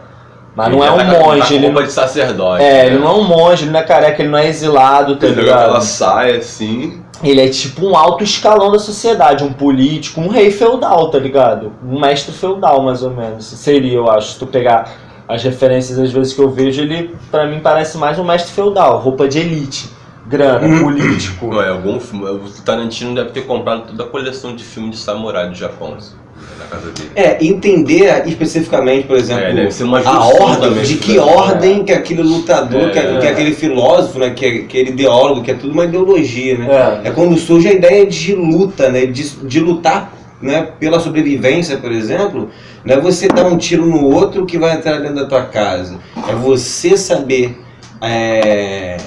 Mas 0.55 0.70
não 0.72 0.84
é 0.84 0.88
Ele 0.88 0.93
um 0.93 0.98
tá 0.98 1.05
com- 1.05 1.12
tá 1.12 1.20
monge, 1.25 1.53
ele 1.55 1.65
roupa 1.65 1.79
não. 1.79 1.88
de 1.88 1.93
sacerdote. 1.93 2.63
É, 2.63 2.72
né? 2.72 2.86
ele 2.88 3.00
não 3.00 3.08
é 3.08 3.12
um 3.13 3.24
monge, 3.24 3.63
ele 3.63 3.72
não 3.72 3.79
é 3.79 3.84
careca, 3.84 4.22
ele 4.22 4.29
não 4.29 4.38
é 4.38 4.48
exilado, 4.48 5.15
tá 5.15 5.25
Ele 5.25 5.36
joga 5.36 5.51
aquela 5.51 5.67
ligado? 5.67 5.84
saia 5.84 6.38
assim. 6.38 7.01
Ele 7.24 7.42
é 7.42 7.48
tipo 7.48 7.86
um 7.86 7.96
alto 7.96 8.24
escalão 8.24 8.70
da 8.72 8.80
sociedade, 8.80 9.46
um 9.46 9.53
político, 9.53 10.20
um 10.20 10.27
rei 10.27 10.51
feudal, 10.51 11.10
tá 11.10 11.18
ligado? 11.18 11.72
Um 11.82 12.00
mestre 12.00 12.34
feudal, 12.34 12.84
mais 12.84 13.01
ou 13.01 13.12
menos. 13.12 13.46
Seria, 13.46 13.94
eu 13.94 14.12
acho. 14.12 14.34
Se 14.34 14.39
tu 14.39 14.46
pegar 14.46 14.92
as 15.27 15.42
referências, 15.42 15.98
às 15.98 16.12
vezes, 16.12 16.34
que 16.34 16.42
eu 16.42 16.50
vejo, 16.50 16.82
ele, 16.82 17.15
pra 17.32 17.48
mim, 17.48 17.62
parece 17.62 17.98
mais 17.98 18.20
um 18.20 18.25
mestre 18.25 18.51
feudal. 18.51 19.00
Roupa 19.00 19.27
de 19.27 19.39
elite, 19.39 19.89
grana, 20.27 20.65
Uhum. 20.68 20.84
político. 20.84 21.48
Não, 21.48 21.62
é 21.62 21.70
algum 21.70 22.00
filme. 22.00 22.25
O 22.25 22.39
Tarantino 22.65 23.13
deve 23.15 23.32
ter 23.32 23.42
comprado 23.46 23.88
toda 23.88 24.03
a 24.03 24.08
coleção 24.08 24.56
de 24.56 24.63
filme 24.63 24.89
de 24.89 24.98
samurai 24.98 25.50
do 25.50 25.56
Japão, 25.56 25.96
assim, 25.98 26.15
na 26.60 26.65
casa 26.65 26.92
dele. 26.92 27.10
É, 27.15 27.46
entender 27.46 28.24
especificamente, 28.27 29.06
por 29.08 29.18
exemplo, 29.18 29.44
É, 29.44 29.53
deve 29.53 29.72
ser 29.72 29.84
uma 29.84 30.00
a 30.00 30.25
ordem, 30.27 30.74
de 30.84 30.94
né? 30.96 31.00
que 31.01 31.18
ordem 31.20 31.84
que 31.84 31.92
aquele 31.92 32.24
lutador, 32.24 32.89
É. 32.89 32.89
que, 32.89 33.20
que 33.20 33.27
aquele 33.27 33.53
filósofo, 33.53 34.20
né, 34.20 34.30
que 34.32 34.46
é 34.46 34.50
aquele 34.63 34.92
ideólogo, 34.92 35.42
que 35.44 35.51
é 35.51 35.56
tudo 35.56 35.74
uma 35.74 35.86
ideologia, 35.86 36.58
né? 36.58 37.01
É. 37.03 37.10
É 37.10 37.12
quando 37.12 37.38
surge 37.38 37.68
a 37.68 37.74
ideia 37.74 38.06
de 38.06 38.34
luta, 38.36 38.89
né? 38.89 39.06
De, 39.06 39.24
de 39.30 39.60
lutar 39.60 40.13
né? 40.42 40.68
pela 40.80 41.00
sobrevivência, 41.00 41.77
por 41.77 41.92
exemplo. 41.92 42.50
Não 42.84 42.96
é 42.96 43.00
você 43.00 43.30
dar 43.30 43.46
um 43.46 43.58
tiro 43.58 43.86
no 43.86 44.03
outro 44.13 44.46
que 44.46 44.58
vai 44.58 44.75
entrar 44.75 45.00
dentro 45.00 45.15
da 45.15 45.25
tua 45.25 45.44
casa. 45.44 45.98
É 46.27 46.34
você 46.36 46.98
saber 46.98 47.58
é, 48.01 48.98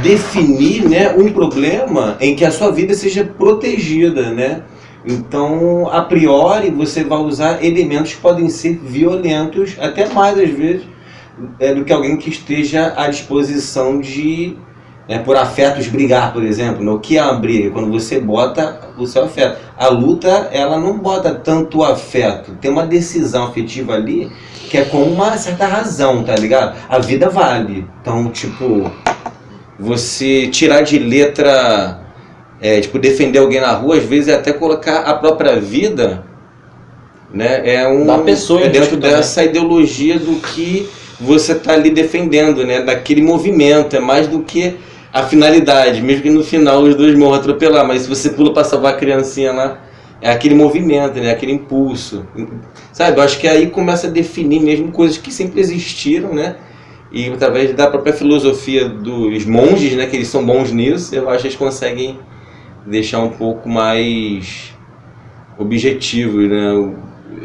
definir 0.00 0.88
né, 0.88 1.14
um 1.16 1.30
problema 1.32 2.16
em 2.20 2.34
que 2.34 2.44
a 2.44 2.50
sua 2.50 2.70
vida 2.70 2.94
seja 2.94 3.24
protegida, 3.24 4.30
né? 4.30 4.62
Então, 5.04 5.88
a 5.90 6.00
priori, 6.02 6.70
você 6.70 7.02
vai 7.02 7.18
usar 7.18 7.64
elementos 7.64 8.14
que 8.14 8.20
podem 8.20 8.48
ser 8.48 8.78
violentos, 8.78 9.76
até 9.80 10.08
mais 10.08 10.38
às 10.38 10.50
vezes, 10.50 10.84
é, 11.58 11.74
do 11.74 11.84
que 11.84 11.92
alguém 11.92 12.16
que 12.16 12.30
esteja 12.30 12.94
à 12.96 13.08
disposição 13.08 14.00
de, 14.00 14.56
né, 15.08 15.18
por 15.18 15.36
afetos, 15.36 15.88
brigar, 15.88 16.32
por 16.32 16.44
exemplo. 16.44 16.84
No 16.84 17.00
que 17.00 17.18
é 17.18 17.22
uma 17.22 17.34
briga? 17.34 17.70
Quando 17.70 17.90
você 17.90 18.20
bota 18.20 18.80
o 18.96 19.06
seu 19.06 19.24
afeto. 19.24 19.58
A 19.76 19.88
luta, 19.88 20.48
ela 20.52 20.78
não 20.78 20.98
bota 20.98 21.34
tanto 21.34 21.82
afeto. 21.82 22.52
Tem 22.60 22.70
uma 22.70 22.86
decisão 22.86 23.46
afetiva 23.46 23.94
ali 23.94 24.30
que 24.70 24.78
é 24.78 24.86
com 24.86 25.02
uma 25.02 25.36
certa 25.36 25.66
razão, 25.66 26.22
tá 26.22 26.34
ligado? 26.34 26.78
A 26.88 26.98
vida 26.98 27.28
vale. 27.28 27.86
Então, 28.00 28.30
tipo, 28.30 28.90
você 29.78 30.48
tirar 30.48 30.82
de 30.82 30.98
letra, 30.98 32.00
é, 32.60 32.80
tipo, 32.80 32.98
defender 32.98 33.38
alguém 33.38 33.60
na 33.60 33.72
rua, 33.72 33.96
às 33.96 34.04
vezes 34.04 34.28
é 34.28 34.34
até 34.34 34.52
colocar 34.52 35.00
a 35.00 35.14
própria 35.14 35.58
vida, 35.58 36.24
né? 37.32 37.62
É 37.74 37.88
um 37.88 38.06
Da 38.06 38.18
pessoa 38.18 38.62
é 38.62 38.68
dentro 38.68 38.96
dessa 38.96 39.42
ideologia 39.42 40.18
do 40.18 40.36
que 40.36 40.88
você 41.20 41.54
tá 41.54 41.72
ali 41.72 41.90
defendendo, 41.90 42.64
né? 42.66 42.82
Daquele 42.82 43.22
movimento, 43.22 43.96
é 43.96 44.00
mais 44.00 44.26
do 44.26 44.40
que 44.40 44.76
a 45.12 45.22
finalidade, 45.22 46.00
mesmo 46.02 46.22
que 46.22 46.30
no 46.30 46.42
final 46.42 46.82
os 46.82 46.94
dois 46.94 47.16
morram 47.16 47.34
atropelar, 47.34 47.86
mas 47.86 48.02
se 48.02 48.08
você 48.08 48.30
pula 48.30 48.52
para 48.52 48.64
salvar 48.64 48.94
a 48.94 48.96
criancinha 48.96 49.52
lá, 49.52 49.80
é 50.20 50.30
aquele 50.30 50.54
movimento, 50.54 51.18
né? 51.20 51.32
Aquele 51.32 51.52
impulso. 51.52 52.24
Sabe? 52.92 53.18
Eu 53.18 53.22
acho 53.22 53.38
que 53.38 53.48
aí 53.48 53.68
começa 53.68 54.06
a 54.06 54.10
definir 54.10 54.60
mesmo 54.60 54.92
coisas 54.92 55.18
que 55.18 55.32
sempre 55.32 55.60
existiram, 55.60 56.32
né? 56.32 56.56
E 57.12 57.28
através 57.28 57.74
da 57.74 57.88
própria 57.88 58.12
filosofia 58.12 58.88
dos 58.88 59.44
monges, 59.44 59.92
né? 59.92 60.06
Que 60.06 60.16
eles 60.16 60.28
são 60.28 60.44
bons 60.44 60.72
nisso, 60.72 61.14
eu 61.14 61.28
acho 61.28 61.42
que 61.42 61.48
eles 61.48 61.58
conseguem 61.58 62.18
deixar 62.86 63.20
um 63.20 63.28
pouco 63.28 63.68
mais 63.68 64.72
objetivos, 65.58 66.48
né? 66.48 66.94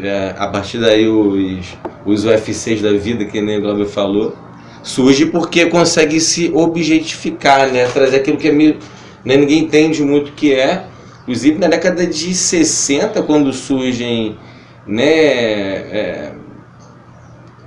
É, 0.02 0.36
a 0.38 0.48
partir 0.48 0.80
daí 0.80 1.08
os, 1.08 1.78
os 2.06 2.26
UFCs 2.26 2.82
da 2.82 2.94
vida, 2.94 3.26
que 3.26 3.42
nem 3.42 3.58
o 3.58 3.62
Glauber 3.62 3.88
falou, 3.88 4.36
surge 4.84 5.26
porque 5.26 5.66
consegue 5.66 6.20
se 6.22 6.50
objetificar, 6.54 7.72
né? 7.72 7.86
Trazer 7.88 8.18
aquilo 8.18 8.38
que 8.38 8.48
é 8.48 8.52
meio, 8.52 8.78
né? 9.26 9.36
ninguém 9.36 9.60
entende 9.60 10.02
muito 10.02 10.30
o 10.30 10.34
que 10.34 10.54
é. 10.54 10.86
Inclusive 11.24 11.60
na 11.60 11.68
década 11.68 12.08
de 12.08 12.34
60, 12.34 13.22
quando 13.24 13.52
surgem 13.52 14.38
né, 14.88 15.04
é, 15.04 16.34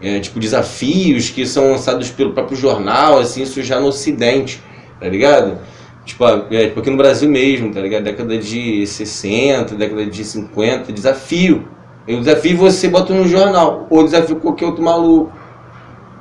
é, 0.02 0.20
tipo 0.20 0.38
desafios 0.40 1.30
que 1.30 1.46
são 1.46 1.70
lançados 1.72 2.10
pelo 2.10 2.32
próprio 2.32 2.56
jornal, 2.56 3.18
assim, 3.18 3.42
isso 3.42 3.62
já 3.62 3.78
no 3.78 3.88
ocidente, 3.88 4.62
tá 4.98 5.08
ligado? 5.08 5.58
Tipo, 6.04 6.24
é, 6.50 6.66
tipo 6.66 6.80
aqui 6.80 6.90
no 6.90 6.96
Brasil 6.96 7.28
mesmo, 7.28 7.72
tá 7.72 7.80
ligado? 7.80 8.04
Década 8.04 8.36
de 8.38 8.86
60, 8.86 9.74
década 9.74 10.06
de 10.06 10.24
50, 10.24 10.92
desafio. 10.92 11.68
Eu 12.08 12.18
desafio 12.18 12.56
você 12.56 12.88
bota 12.88 13.12
no 13.12 13.28
jornal, 13.28 13.86
ou 13.90 14.04
desafio 14.04 14.36
qualquer 14.36 14.66
outro 14.66 14.82
maluco. 14.82 15.32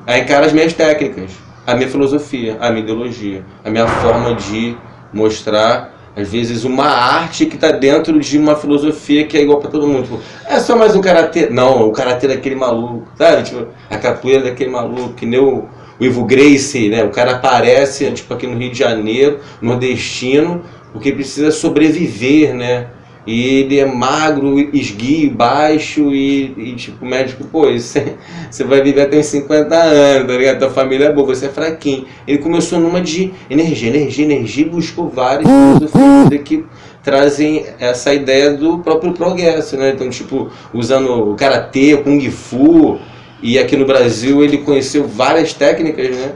Aí 0.06 0.22
encara 0.22 0.46
as 0.46 0.54
minhas 0.54 0.74
técnicas, 0.74 1.32
a 1.66 1.76
minha 1.76 1.88
filosofia, 1.88 2.58
a 2.60 2.70
minha 2.70 2.84
ideologia, 2.84 3.46
a 3.64 3.70
minha 3.70 3.88
forma 3.88 4.36
de 4.36 4.76
mostrar, 5.14 5.94
às 6.16 6.30
vezes, 6.30 6.64
uma 6.66 6.86
arte 6.86 7.46
que 7.46 7.56
está 7.56 7.72
dentro 7.72 8.20
de 8.20 8.38
uma 8.38 8.56
filosofia 8.56 9.26
que 9.26 9.38
é 9.38 9.42
igual 9.42 9.60
para 9.60 9.70
todo 9.70 9.88
mundo. 9.88 10.04
Tipo, 10.04 10.20
é 10.60 10.62
só 10.62 10.76
mais 10.76 10.96
um 10.96 11.02
karatê. 11.02 11.50
Não, 11.50 11.88
o 11.88 11.92
karatê 11.92 12.28
daquele 12.28 12.56
maluco, 12.56 13.08
sabe? 13.18 13.44
Tipo, 13.44 13.68
a 13.90 13.98
capoeira 13.98 14.44
daquele 14.44 14.70
maluco, 14.70 15.14
que 15.14 15.26
nem 15.26 15.40
o, 15.40 15.66
o 16.00 16.06
Ivo 16.06 16.26
Gracie, 16.26 16.90
né? 16.90 17.04
O 17.04 17.10
cara 17.10 17.32
aparece, 17.32 18.12
tipo, 18.12 18.34
aqui 18.34 18.46
no 18.46 18.58
Rio 18.58 18.72
de 18.72 18.78
Janeiro, 18.78 19.40
nordestino, 19.62 20.62
porque 20.92 21.12
precisa 21.14 21.52
sobreviver, 21.52 22.54
né? 22.54 22.88
E 23.26 23.60
ele 23.60 23.80
é 23.80 23.86
magro, 23.86 24.60
esguio, 24.74 25.32
baixo 25.32 26.14
e, 26.14 26.54
e, 26.58 26.76
tipo, 26.76 27.06
o 27.06 27.08
médico, 27.08 27.44
pô, 27.46 27.72
você, 27.72 28.16
você 28.50 28.64
vai 28.64 28.82
viver 28.82 29.04
até 29.04 29.20
uns 29.20 29.28
50 29.28 29.76
anos, 29.76 30.28
tá 30.28 30.38
ligado? 30.38 30.60
Tua 30.60 30.70
família 30.72 31.06
é 31.06 31.14
boa, 31.14 31.28
você 31.28 31.46
é 31.46 31.50
fraquinho. 31.50 32.06
Ele 32.28 32.40
começou 32.40 32.80
numa 32.80 33.00
de 33.00 33.32
energia, 33.50 33.90
energia, 33.90 34.26
energia 34.26 34.68
buscou 34.68 35.10
várias 35.10 35.48
filosofias 35.48 36.42
que 36.44 36.66
trazem 37.10 37.66
essa 37.80 38.14
ideia 38.14 38.54
do 38.54 38.78
próprio 38.80 39.14
progresso, 39.14 39.76
né? 39.76 39.90
Então, 39.90 40.08
tipo, 40.12 40.52
usando 40.72 41.32
o 41.32 41.36
karatê, 41.36 41.96
o 41.96 42.04
kung 42.04 42.30
fu, 42.30 43.00
e 43.42 43.58
aqui 43.58 43.76
no 43.76 43.86
Brasil 43.86 44.44
ele 44.44 44.60
conheceu 44.60 45.08
várias 45.08 45.52
técnicas, 45.52 46.16
né? 46.16 46.34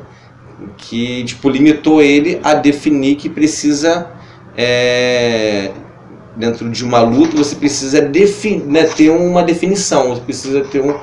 Que, 0.76 1.24
tipo, 1.26 1.48
limitou 1.48 2.02
ele 2.02 2.40
a 2.44 2.56
definir 2.56 3.18
que 3.18 3.30
precisa 3.30 4.08
é, 4.58 5.70
dentro 6.36 6.68
de 6.70 6.84
uma 6.84 7.02
luta 7.02 7.38
você 7.38 7.56
precisa 7.56 8.02
né, 8.66 8.84
ter 8.86 9.12
uma 9.12 9.44
definição, 9.44 10.10
você 10.10 10.22
precisa 10.22 10.62
ter 10.62 10.82
um, 10.82 10.96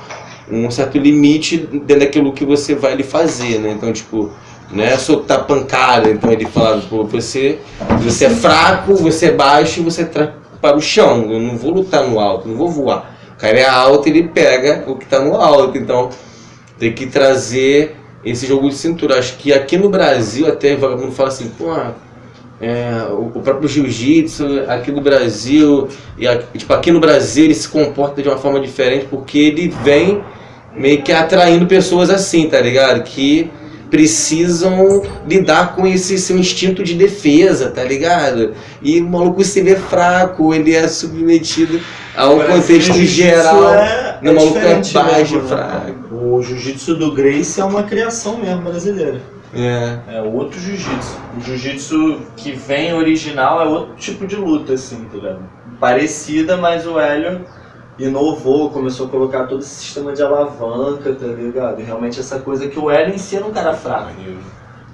um 0.51 0.69
certo 0.71 0.99
limite 0.99 1.59
dentro 1.59 2.01
daquilo 2.01 2.33
que 2.33 2.45
você 2.45 2.75
vai 2.75 2.97
lhe 2.97 3.05
fazer, 3.05 3.61
né? 3.61 3.71
Então, 3.71 3.93
tipo, 3.93 4.31
não 4.73 4.85
é 4.85 4.97
soltar 4.97 5.47
pancada, 5.47 6.11
então 6.11 6.31
ele 6.31 6.47
fala, 6.47 6.81
pô, 6.89 7.05
você, 7.05 7.59
você 8.01 8.27
é 8.27 8.31
fraco, 8.31 8.95
você 8.95 9.27
é 9.27 9.33
baixo 9.33 9.83
você 9.83 10.05
traz 10.05 10.31
para 10.61 10.77
o 10.77 10.81
chão, 10.81 11.31
eu 11.31 11.41
não 11.41 11.57
vou 11.57 11.73
lutar 11.73 12.05
no 12.07 12.21
alto, 12.21 12.47
não 12.47 12.57
vou 12.57 12.69
voar. 12.69 13.17
O 13.33 13.41
cara 13.41 13.59
é 13.59 13.67
alto, 13.67 14.07
ele 14.09 14.29
pega 14.29 14.85
o 14.87 14.95
que 14.97 15.05
está 15.05 15.19
no 15.19 15.35
alto, 15.35 15.79
então 15.79 16.11
tem 16.79 16.93
que 16.93 17.07
trazer 17.07 17.97
esse 18.23 18.47
jogo 18.47 18.69
de 18.69 18.75
cintura. 18.75 19.19
Acho 19.19 19.39
que 19.39 19.53
aqui 19.53 19.79
no 19.79 19.89
Brasil, 19.89 20.47
até 20.47 20.77
vagabundo 20.77 21.13
fala 21.13 21.31
assim, 21.31 21.49
pô, 21.49 21.75
é, 22.61 23.07
o, 23.11 23.41
próprio 23.41 23.67
jiu-jitsu 23.67 24.65
aqui 24.69 24.93
no 24.93 25.01
Brasil, 25.01 25.89
e 26.19 26.29
a- 26.29 26.37
tipo, 26.39 26.73
aqui 26.75 26.93
no 26.93 27.01
Brasil 27.01 27.47
ele 27.47 27.55
se 27.55 27.67
comporta 27.67 28.23
de 28.23 28.29
uma 28.29 28.37
forma 28.37 28.61
diferente 28.61 29.07
porque 29.09 29.39
ele 29.39 29.69
vem 29.83 30.23
meio 30.77 31.03
que 31.03 31.11
atraindo 31.11 31.67
pessoas 31.67 32.11
assim, 32.11 32.49
tá 32.49 32.61
ligado? 32.61 33.03
Que 33.03 33.51
precisam 33.91 35.03
lidar 35.27 35.75
com 35.75 35.87
esse 35.87 36.17
seu 36.19 36.39
instinto 36.39 36.83
de 36.83 36.95
defesa, 36.95 37.71
tá 37.71 37.83
ligado? 37.83 38.55
E 38.81 39.01
o 39.01 39.09
maluco 39.09 39.43
se 39.45 39.61
vê 39.63 39.77
fraco, 39.77 40.55
ele 40.55 40.75
é 40.75 40.87
submetido 40.89 41.81
a 42.17 42.29
um 42.29 42.39
Parece 42.39 42.61
contexto 42.61 42.95
geral. 43.05 43.75
É, 43.75 44.19
Não, 44.23 44.33
é 44.33 44.35
maluco 44.35 44.59
é 44.59 44.75
baixo, 44.75 44.99
mesmo, 45.35 45.43
né? 45.43 45.49
fraco. 45.49 46.15
O 46.15 46.43
jiu-jitsu 46.43 46.95
do 46.97 47.13
Grace 47.13 47.61
é 47.61 47.65
uma 47.65 47.83
criação 47.83 48.39
mesmo 48.39 48.63
brasileira. 48.63 49.21
É. 49.55 49.99
É 50.09 50.23
outro 50.23 50.61
jiu-jitsu. 50.61 51.19
O 51.37 51.41
jiu-jitsu 51.41 52.21
que 52.37 52.53
vem 52.53 52.95
original 52.95 53.61
é 53.61 53.65
outro 53.65 53.95
tipo 53.97 54.27
de 54.27 54.37
luta, 54.37 54.75
assim, 54.75 55.05
tá 55.11 55.17
ligado? 55.17 55.41
Parecida, 55.81 56.57
mas 56.57 56.87
o 56.87 57.01
Hélio 57.01 57.41
inovou, 58.07 58.71
começou 58.71 59.07
a 59.07 59.11
colocar 59.11 59.47
todo 59.47 59.61
esse 59.61 59.75
sistema 59.75 60.13
de 60.13 60.23
alavanca, 60.23 61.15
tá 61.15 61.27
ligado? 61.27 61.81
E 61.81 61.85
realmente 61.85 62.19
essa 62.19 62.39
coisa 62.39 62.69
que 62.69 62.79
o 62.79 62.91
Hélio 62.91 63.15
em 63.15 63.19
si 63.19 63.37
era 63.37 63.45
um 63.45 63.53
cara 63.53 63.75
fraco. 63.75 64.13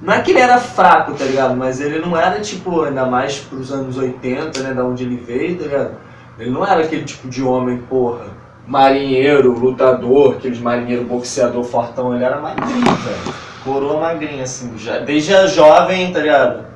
Não 0.03 0.13
é 0.13 0.21
que 0.21 0.31
ele 0.31 0.41
era 0.41 0.59
fraco, 0.59 1.13
tá 1.13 1.25
ligado? 1.25 1.57
Mas 1.57 1.81
ele 1.81 1.99
não 1.99 2.17
era, 2.17 2.41
tipo, 2.41 2.83
ainda 2.83 3.07
mais 3.07 3.39
pros 3.39 3.73
anos 3.73 3.97
80, 3.97 4.63
né? 4.63 4.75
Da 4.75 4.85
onde 4.85 5.05
ele 5.05 5.17
veio, 5.17 5.57
tá 5.57 5.65
ligado? 5.65 5.91
Ele 6.39 6.51
não 6.51 6.67
era 6.67 6.83
aquele 6.83 7.05
tipo 7.05 7.29
de 7.29 7.43
homem, 7.43 7.79
porra, 7.79 8.27
marinheiro, 8.67 9.59
lutador, 9.59 10.37
aqueles 10.37 10.61
marinheiro 10.61 11.05
boxeador 11.05 11.65
fortão. 11.65 12.15
Ele 12.15 12.25
era 12.25 12.39
magrinho, 12.41 12.85
velho. 12.85 13.35
Coroa 13.65 14.01
magrinho, 14.01 14.43
assim. 14.43 14.77
Já, 14.77 14.99
desde 14.99 15.35
a 15.35 15.47
jovem, 15.47 16.13
tá 16.13 16.19
ligado? 16.19 16.76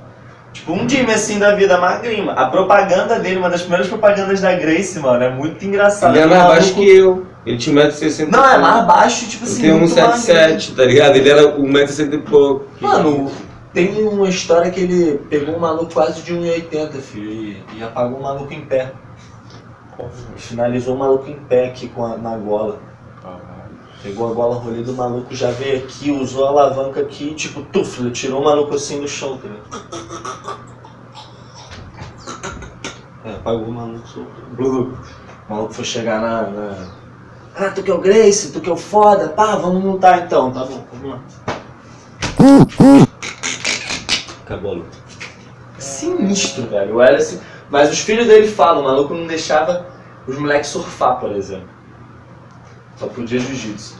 Tipo, 0.52 0.72
um 0.72 0.84
time 0.86 1.12
assim 1.12 1.38
da 1.38 1.54
vida 1.54 1.78
magrinho. 1.78 2.30
A 2.30 2.46
propaganda 2.46 3.18
dele, 3.20 3.36
uma 3.36 3.48
das 3.48 3.60
primeiras 3.62 3.86
propagandas 3.88 4.40
da 4.40 4.52
Grace, 4.54 4.98
mano, 4.98 5.22
é 5.22 5.30
muito 5.30 5.64
engraçada. 5.64 6.12
Ele 6.18 6.24
é 6.24 6.26
mais 6.26 6.44
O 6.44 6.48
baixo 6.48 6.74
que 6.74 6.88
eu. 6.96 7.26
Ele 7.46 7.56
tinha 7.56 7.74
1,60m. 7.88 8.28
Não, 8.30 8.44
é 8.52 8.58
mais 8.58 8.84
baixo, 8.86 9.28
tipo 9.28 9.44
assim. 9.44 9.62
tenho 9.62 9.78
muito 9.78 9.94
magrinho. 9.94 10.16
1,77, 10.18 10.74
tá 10.76 10.84
ligado? 10.84 11.16
Ele 11.16 11.28
era 11.30 11.56
1,60m 11.56 12.14
e 12.14 12.18
pouco. 12.18 12.66
Mano, 12.80 13.30
tem 13.72 13.94
uma 14.08 14.28
história 14.28 14.70
que 14.72 14.80
ele 14.80 15.18
pegou 15.30 15.54
um 15.56 15.60
maluco 15.60 15.92
quase 15.94 16.20
de 16.22 16.34
1,80, 16.34 16.90
filho, 17.00 17.30
e, 17.30 17.62
e 17.78 17.82
apagou 17.84 18.18
o 18.18 18.22
maluco 18.22 18.52
em 18.52 18.60
pé. 18.62 18.92
Finalizou 20.36 20.96
o 20.96 20.98
maluco 20.98 21.28
em 21.30 21.34
pé 21.36 21.66
aqui 21.68 21.88
com 21.88 22.04
a- 22.04 22.16
na 22.16 22.36
gola. 22.36 22.78
Pegou 24.02 24.30
a 24.30 24.34
gola 24.34 24.56
rolê 24.56 24.82
do 24.82 24.94
maluco, 24.94 25.34
já 25.34 25.50
veio 25.50 25.84
aqui, 25.84 26.10
usou 26.10 26.46
a 26.46 26.48
alavanca 26.48 27.00
aqui, 27.00 27.34
tipo, 27.34 27.62
tuf, 27.64 28.00
ele 28.00 28.10
tirou 28.10 28.40
o 28.40 28.44
maluco 28.44 28.74
assim 28.74 28.98
do 28.98 29.06
chão, 29.06 29.38
tá 29.38 29.48
ligado? 29.48 30.58
É, 33.22 33.32
apagou 33.32 33.68
o 33.68 33.72
maluco, 33.72 34.08
soltou. 34.08 34.44
Blu. 34.52 34.98
O 35.46 35.52
maluco 35.52 35.74
foi 35.74 35.84
chegar 35.84 36.20
na, 36.20 36.42
na... 36.48 36.88
Ah, 37.54 37.70
tu 37.70 37.82
que 37.82 37.90
é 37.90 37.94
o 37.94 38.00
Grace, 38.00 38.52
tu 38.52 38.60
que 38.62 38.70
é 38.70 38.72
o 38.72 38.76
foda, 38.76 39.28
pá, 39.28 39.56
vamos 39.56 39.84
lutar 39.84 40.24
então, 40.24 40.50
tá 40.50 40.64
bom, 40.64 40.82
vamos 40.92 41.10
lá. 41.10 41.20
Acabou 44.42 44.70
a 44.70 44.74
luta. 44.76 44.98
Sinistro, 45.78 46.66
velho. 46.68 46.96
O 46.96 47.00
assim, 47.02 47.38
mas 47.68 47.90
os 47.90 47.98
filhos 47.98 48.26
dele 48.26 48.48
falam, 48.48 48.80
o 48.80 48.84
maluco 48.84 49.12
não 49.12 49.26
deixava 49.26 49.86
os 50.26 50.38
moleques 50.38 50.70
surfar, 50.70 51.20
por 51.20 51.32
exemplo. 51.32 51.79
Só 53.00 53.06
podia 53.06 53.40
jiu-jitsu. 53.40 53.96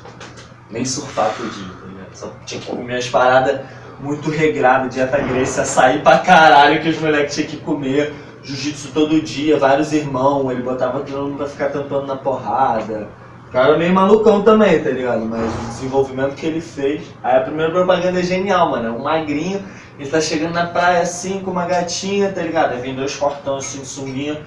Nem 0.70 0.84
surfar 0.84 1.32
podia, 1.34 1.72
tá 1.80 1.86
ligado? 1.86 2.14
Só 2.14 2.32
tinha 2.44 2.60
que 2.60 2.66
comer 2.66 2.96
as 2.96 3.08
paradas 3.08 3.62
muito 3.98 4.30
regradas, 4.30 4.94
dieta 4.94 5.18
Grace, 5.18 5.58
açaí 5.58 6.00
pra 6.00 6.18
caralho 6.18 6.82
que 6.82 6.90
os 6.90 7.00
moleques 7.00 7.34
tinham 7.34 7.48
que 7.48 7.56
comer. 7.56 8.12
Jiu-jitsu 8.42 8.88
todo 8.92 9.22
dia, 9.22 9.58
vários 9.58 9.94
irmãos, 9.94 10.50
ele 10.50 10.62
botava 10.62 11.00
todo 11.00 11.22
mundo 11.22 11.38
pra 11.38 11.46
ficar 11.46 11.70
tampando 11.70 12.06
na 12.08 12.16
porrada. 12.16 13.08
O 13.48 13.52
cara 13.52 13.78
meio 13.78 13.94
malucão 13.94 14.42
também, 14.42 14.82
tá 14.84 14.90
ligado? 14.90 15.24
Mas 15.24 15.50
o 15.50 15.68
desenvolvimento 15.68 16.34
que 16.34 16.44
ele 16.44 16.60
fez. 16.60 17.02
Aí 17.22 17.38
a 17.38 17.40
primeira 17.40 17.72
propaganda 17.72 18.20
é 18.20 18.22
genial, 18.22 18.70
mano. 18.70 18.88
É 18.88 18.90
um 18.90 19.02
magrinho, 19.02 19.64
ele 19.98 20.10
tá 20.10 20.20
chegando 20.20 20.52
na 20.52 20.66
praia 20.66 21.00
assim 21.00 21.40
com 21.40 21.50
uma 21.50 21.64
gatinha, 21.64 22.30
tá 22.30 22.42
ligado? 22.42 22.72
Aí 22.72 22.82
vem 22.82 22.94
dois 22.94 23.16
cortão 23.16 23.56
assim 23.56 23.80
de 23.80 23.86
sunguinha. 23.86 24.42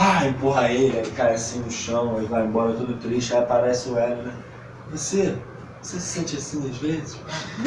Ah, 0.00 0.24
empurra 0.26 0.70
ele, 0.70 0.96
aí 0.96 1.10
cai 1.10 1.34
assim 1.34 1.58
no 1.58 1.70
chão, 1.70 2.16
aí 2.16 2.26
vai 2.26 2.46
embora 2.46 2.72
tudo 2.72 2.96
triste, 3.00 3.34
aí 3.34 3.40
aparece 3.40 3.88
o 3.88 3.98
Hélio, 3.98 4.22
né? 4.22 4.32
Você, 4.92 5.36
você 5.82 5.98
se 5.98 6.06
sente 6.06 6.36
assim 6.36 6.70
às 6.70 6.76
vezes? 6.78 7.20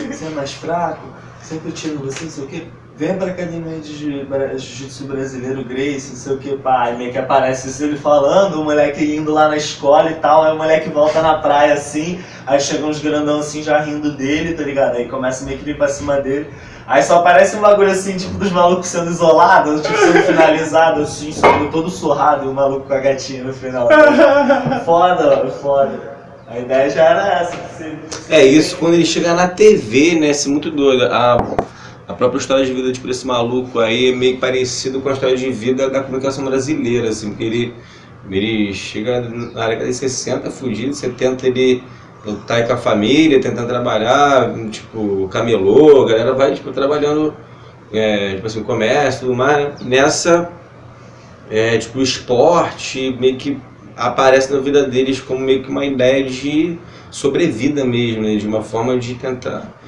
Você 0.09 0.25
é 0.25 0.29
mais 0.29 0.53
fraco? 0.53 1.13
Sempre 1.43 1.73
tiro 1.73 2.00
você, 2.00 2.23
não 2.23 2.31
sei 2.31 2.43
o 2.45 2.47
quê. 2.47 2.71
Vem 2.98 3.15
pra 3.17 3.27
academia 3.27 3.79
de 3.79 3.95
jiu-jitsu 3.95 5.05
brasileiro, 5.05 5.63
Grace, 5.63 6.10
não 6.10 6.15
sei 6.17 6.33
o 6.33 6.38
que, 6.38 6.55
pá. 6.57 6.83
Aí 6.83 6.98
meio 6.98 7.12
que 7.12 7.17
aparece 7.17 7.69
isso 7.69 7.83
ele 7.83 7.98
falando, 7.98 8.62
o 8.62 8.63
moleque 8.63 9.15
indo 9.15 9.31
lá 9.33 9.48
na 9.48 9.57
escola 9.57 10.12
e 10.12 10.15
tal, 10.15 10.43
aí 10.43 10.53
o 10.53 10.57
moleque 10.57 10.89
volta 10.89 11.21
na 11.21 11.36
praia 11.36 11.74
assim, 11.74 12.19
aí 12.45 12.60
chegam 12.60 12.89
uns 12.89 13.00
grandão 13.00 13.39
assim 13.39 13.63
já 13.63 13.79
rindo 13.79 14.12
dele, 14.12 14.53
tá 14.53 14.62
ligado? 14.63 14.98
Aí 14.98 15.07
começa 15.07 15.45
meio 15.45 15.57
que 15.57 15.69
ir 15.71 15.77
pra 15.77 15.88
cima 15.88 16.17
dele. 16.21 16.48
Aí 16.86 17.01
só 17.01 17.19
aparece 17.19 17.55
um 17.55 17.62
bagulho 17.62 17.89
assim, 17.89 18.17
tipo, 18.17 18.33
dos 18.38 18.51
malucos 18.51 18.88
sendo 18.88 19.10
isolados, 19.10 19.81
tipo, 19.81 19.98
sendo 19.98 20.21
finalizados, 20.24 21.03
assim, 21.10 21.31
sendo 21.31 21.71
todo 21.71 21.89
surrado 21.89 22.45
e 22.45 22.50
o 22.50 22.53
maluco 22.53 22.88
com 22.88 22.93
a 22.93 23.00
gatinha 23.00 23.43
no 23.45 23.53
final. 23.53 23.88
foda, 24.86 25.38
mano, 25.38 25.51
foda. 25.51 26.12
A 26.50 26.60
ideia 26.60 26.89
já 26.89 27.03
era 27.03 27.39
essa. 27.39 27.55
que 27.55 27.74
você- 27.77 27.95
É 28.29 28.43
isso 28.43 28.75
quando 28.75 28.95
ele 28.95 29.05
chega 29.05 29.33
na 29.33 29.48
TV, 29.48 30.19
né? 30.19 30.31
Isso 30.31 30.50
é 30.50 30.51
muito 30.51 30.69
doido. 30.69 31.05
A 31.05 31.38
própria 32.22 32.38
história 32.38 32.63
de 32.63 32.72
vida 32.72 32.92
tipo, 32.92 33.08
desse 33.08 33.25
maluco 33.25 33.80
aí 33.80 34.12
é 34.12 34.16
meio 34.16 34.38
parecido 34.38 35.01
com 35.01 35.10
a 35.10 35.13
história 35.13 35.36
de 35.36 35.50
vida 35.50 35.90
da 35.90 36.04
comunicação 36.04 36.46
brasileira, 36.46 37.10
assim, 37.10 37.30
porque 37.30 37.44
ele, 37.44 37.74
ele 38.30 38.74
chega 38.75 39.22
na 39.22 39.68
década 39.68 39.88
de 39.88 39.94
60, 39.96 40.51
fugido, 40.51 40.94
70 40.94 41.48
ele 41.48 41.84
tá 42.46 42.62
com 42.62 42.74
a 42.74 42.78
família, 42.78 43.42
tentando 43.42 43.68
trabalhar, 43.68 44.54
tipo, 44.70 45.28
camelô, 45.30 46.04
a 46.04 46.10
galera 46.10 46.34
vai 46.36 46.54
tipo, 46.54 46.72
trabalhando, 46.72 47.34
é, 47.92 48.36
tipo 48.36 48.46
assim, 48.46 48.62
comércio 48.62 49.22
tudo 49.22 49.34
mais, 49.34 49.58
né? 49.66 49.75
Nessa, 49.82 50.51
é, 51.50 51.75
tipo, 51.80 52.04
esporte 52.04 53.18
meio 53.20 53.36
que 53.38 53.58
aparece 53.98 54.54
na 54.54 54.60
vida 54.60 54.84
deles 54.84 55.20
como 55.20 55.40
meio 55.40 55.63
que 55.63 55.72
uma 55.72 55.84
ideia 55.84 56.24
de 56.24 56.78
sobrevida 57.10 57.84
mesmo, 57.84 58.22
né? 58.22 58.36
de 58.36 58.46
uma 58.46 58.62
forma 58.62 58.96
de 59.00 59.16
tentar. 59.16 59.80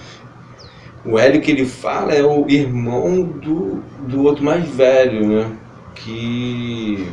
O 1.05 1.19
Hélio 1.19 1.41
que 1.41 1.51
ele 1.51 1.65
fala 1.65 2.13
é 2.13 2.23
o 2.23 2.45
irmão 2.47 3.23
do, 3.23 3.83
do 4.07 4.23
outro 4.23 4.43
mais 4.43 4.65
velho, 4.69 5.27
né? 5.27 5.51
Que, 5.95 7.07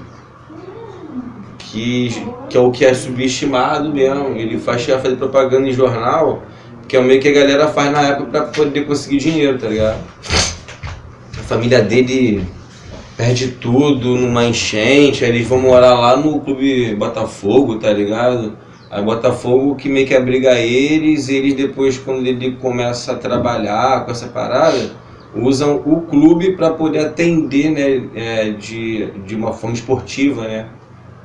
que, 1.59 2.11
que 2.49 2.57
é 2.57 2.61
o 2.61 2.71
que 2.71 2.85
é 2.85 2.95
subestimado 2.95 3.93
mesmo. 3.93 4.29
Ele 4.37 4.59
faz 4.59 4.85
fazer 4.85 5.17
propaganda 5.17 5.69
em 5.69 5.73
jornal, 5.73 6.43
que 6.87 6.97
é 6.97 7.01
o 7.01 7.03
meio 7.03 7.21
que 7.21 7.29
a 7.29 7.33
galera 7.33 7.67
faz 7.67 7.91
na 7.91 8.03
época 8.03 8.31
pra 8.31 8.43
poder 8.43 8.87
conseguir 8.87 9.19
dinheiro, 9.19 9.59
tá 9.59 9.69
ligado? 9.69 9.99
A 11.37 11.43
família 11.43 11.83
dele 11.83 12.47
perde 13.17 13.49
tudo 13.49 14.17
numa 14.17 14.45
enchente, 14.45 15.25
aí 15.25 15.31
eles 15.31 15.47
vão 15.49 15.61
morar 15.61 15.95
lá 15.95 16.17
no 16.17 16.41
clube 16.41 16.95
Botafogo, 16.95 17.79
tá 17.79 17.93
ligado? 17.93 18.57
Aí 18.91 19.05
Botafogo 19.05 19.77
que 19.77 19.89
meio 19.89 20.07
que 20.07 20.17
abriga 20.17 20.59
eles, 20.59 21.29
e 21.29 21.37
eles 21.37 21.55
depois, 21.55 21.97
quando 21.97 22.27
ele 22.27 22.57
começa 22.57 23.13
a 23.13 23.17
trabalhar 23.17 24.05
com 24.05 24.11
essa 24.11 24.27
parada, 24.27 24.91
usam 25.35 25.77
o 25.87 26.01
clube 26.03 26.57
para 26.57 26.71
poder 26.71 27.07
atender, 27.07 27.71
né, 27.71 28.11
é, 28.15 28.51
de, 28.51 29.13
de 29.25 29.37
uma 29.37 29.53
forma 29.53 29.77
esportiva, 29.77 30.43
né, 30.43 30.67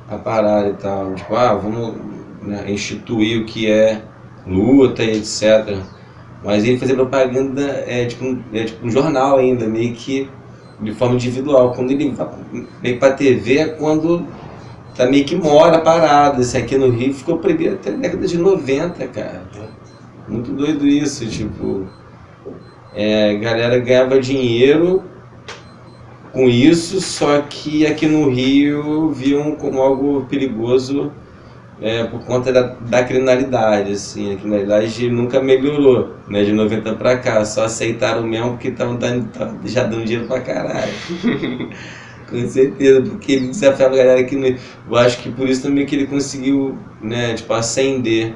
a 0.08 0.16
parada 0.16 0.68
e 0.68 0.74
tal. 0.74 1.14
Tipo, 1.14 1.34
ah, 1.34 1.54
vamos 1.54 1.94
né, 2.42 2.64
instituir 2.68 3.42
o 3.42 3.44
que 3.44 3.68
é 3.68 4.00
luta 4.46 5.02
e 5.02 5.16
etc. 5.16 5.76
Mas 6.44 6.64
ele 6.64 6.78
fazia 6.78 6.94
propaganda, 6.94 7.62
é 7.86 8.04
tipo, 8.04 8.38
é 8.52 8.64
tipo 8.64 8.86
um 8.86 8.90
jornal 8.90 9.38
ainda, 9.38 9.66
meio 9.66 9.92
que 9.92 10.28
de 10.80 10.92
forma 10.92 11.16
individual. 11.16 11.72
Quando 11.72 11.90
ele 11.90 12.10
vai 12.12 12.28
meio 12.80 12.98
pra 13.00 13.12
TV 13.12 13.58
é 13.58 13.68
quando 13.68 14.24
tá 14.96 15.06
meio 15.06 15.24
que 15.24 15.36
mora 15.36 15.80
parado. 15.80 16.40
Esse 16.40 16.56
aqui 16.56 16.76
no 16.76 16.90
Rio 16.90 17.14
ficou 17.14 17.38
proibido 17.38 17.74
até 17.74 17.90
a 17.90 17.96
década 17.96 18.26
de 18.26 18.38
90, 18.38 19.06
cara. 19.08 19.42
Muito 20.28 20.52
doido 20.52 20.86
isso, 20.86 21.26
tipo. 21.26 21.86
É, 22.94 23.34
galera 23.36 23.78
ganhava 23.78 24.18
dinheiro 24.18 25.04
com 26.32 26.48
isso, 26.48 27.00
só 27.00 27.40
que 27.42 27.86
aqui 27.86 28.06
no 28.06 28.28
Rio 28.28 29.10
viam 29.10 29.54
como 29.56 29.80
algo 29.80 30.26
perigoso 30.28 31.12
é, 31.80 32.04
por 32.04 32.24
conta 32.24 32.52
da, 32.52 32.62
da 32.62 33.04
criminalidade, 33.04 33.92
assim, 33.92 34.32
a 34.32 34.36
criminalidade 34.36 35.10
nunca 35.10 35.40
melhorou, 35.40 36.14
né, 36.28 36.42
de 36.42 36.52
90 36.52 36.94
pra 36.94 37.18
cá, 37.18 37.44
só 37.44 37.64
aceitaram 37.64 38.22
mesmo 38.22 38.52
porque 38.52 38.68
estavam 38.68 38.98
já 39.64 39.82
dando 39.84 40.04
dinheiro 40.04 40.26
pra 40.26 40.40
caralho. 40.40 40.92
Com 42.28 42.48
certeza, 42.48 43.02
porque 43.02 43.32
ele 43.32 43.48
desafiava 43.48 43.94
a 43.94 43.98
galera 43.98 44.24
que 44.24 44.36
não. 44.36 44.48
Eu 44.48 44.96
acho 44.96 45.22
que 45.22 45.30
por 45.30 45.48
isso 45.48 45.62
também 45.62 45.86
que 45.86 45.94
ele 45.94 46.06
conseguiu, 46.06 46.76
né, 47.00 47.34
tipo, 47.34 47.52
ascender. 47.52 48.34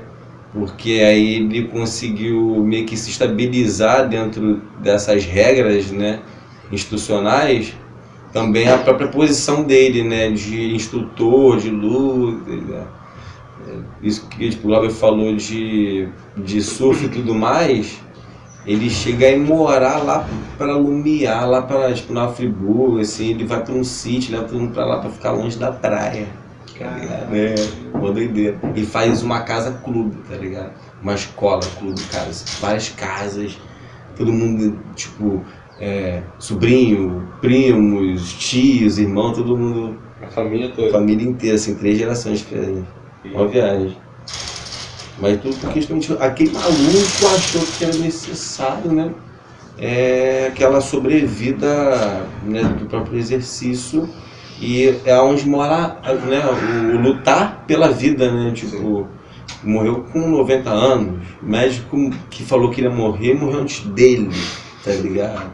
Porque 0.52 1.00
aí 1.04 1.36
ele 1.36 1.68
conseguiu 1.68 2.64
meio 2.64 2.84
que 2.84 2.96
se 2.96 3.10
estabilizar 3.10 4.08
dentro 4.08 4.60
dessas 4.80 5.24
regras, 5.24 5.90
né, 5.92 6.20
institucionais. 6.72 7.74
Também 8.32 8.68
a 8.68 8.78
própria 8.78 9.08
posição 9.08 9.62
dele, 9.64 10.04
né, 10.04 10.30
de 10.30 10.74
instrutor, 10.74 11.58
de 11.58 11.70
luta, 11.70 12.50
né? 12.50 12.86
isso 14.02 14.26
que 14.28 14.50
tipo, 14.50 14.66
o 14.66 14.70
Glauber 14.70 14.90
falou 14.90 15.34
de, 15.36 16.08
de 16.36 16.62
surf 16.62 17.04
e 17.04 17.08
tudo 17.08 17.34
mais, 17.34 18.00
ele 18.66 18.90
chega 18.90 19.34
a 19.34 19.38
morar 19.38 19.98
lá 19.98 20.28
para 20.58 20.76
Lumiar, 20.76 21.48
lá 21.48 21.62
para 21.62 21.92
tipo, 21.92 22.12
na 22.12 22.28
Friburgo, 22.28 23.00
assim, 23.00 23.30
ele 23.30 23.44
vai 23.44 23.62
para 23.64 23.74
um 23.74 23.84
sítio, 23.84 24.32
leva 24.32 24.44
todo 24.44 24.60
mundo 24.60 24.74
para 24.74 24.84
lá 24.84 24.98
para 24.98 25.10
ficar 25.10 25.32
longe 25.32 25.58
da 25.58 25.72
praia. 25.72 26.26
Tá 26.78 26.88
ligado? 26.96 27.34
É, 27.34 27.54
uma 27.92 28.10
doideira. 28.10 28.58
E 28.74 28.84
faz 28.86 29.22
uma 29.22 29.40
casa 29.40 29.72
clube, 29.84 30.16
tá 30.28 30.36
ligado? 30.36 30.72
Uma 31.02 31.14
escola 31.14 31.60
clube, 31.78 32.00
cara. 32.10 32.30
Várias 32.60 32.88
casas, 32.88 33.58
todo 34.16 34.32
mundo, 34.32 34.78
tipo, 34.94 35.42
é, 35.78 36.22
sobrinho, 36.38 37.28
primos, 37.40 38.32
tios, 38.34 38.98
irmão, 38.98 39.32
todo 39.32 39.56
mundo, 39.56 39.98
A 40.22 40.26
família 40.28 40.70
toda. 40.74 40.90
família 40.90 41.26
inteira, 41.28 41.56
assim, 41.56 41.74
três 41.74 41.98
gerações 41.98 42.38
diferentes. 42.38 42.84
Uma 43.26 43.46
viagem. 43.46 43.96
Mas 45.20 45.40
tudo 45.40 45.56
por 45.56 45.72
questão 45.72 45.98
de. 45.98 46.12
Aquele 46.14 46.50
maluco 46.50 47.26
achou 47.34 47.62
que 47.78 47.84
era 47.84 47.96
necessário, 47.96 48.90
né? 48.90 49.12
É 49.78 50.48
aquela 50.48 50.80
sobrevida 50.80 52.26
né, 52.42 52.62
do 52.78 52.86
próprio 52.86 53.18
exercício. 53.18 54.08
E 54.60 54.94
é 55.04 55.18
onde 55.20 55.48
mora 55.48 55.98
né, 56.26 56.42
o, 56.44 56.96
o 56.96 57.00
lutar 57.00 57.64
pela 57.66 57.88
vida, 57.88 58.30
né? 58.30 58.52
Tipo, 58.52 59.06
morreu 59.62 60.04
com 60.12 60.28
90 60.28 60.70
anos. 60.70 61.28
O 61.42 61.46
médico 61.46 62.10
que 62.30 62.42
falou 62.42 62.70
que 62.70 62.80
ia 62.80 62.90
morrer 62.90 63.34
morreu 63.34 63.60
antes 63.60 63.84
dele, 63.86 64.30
tá 64.84 64.92
ligado? 64.92 65.52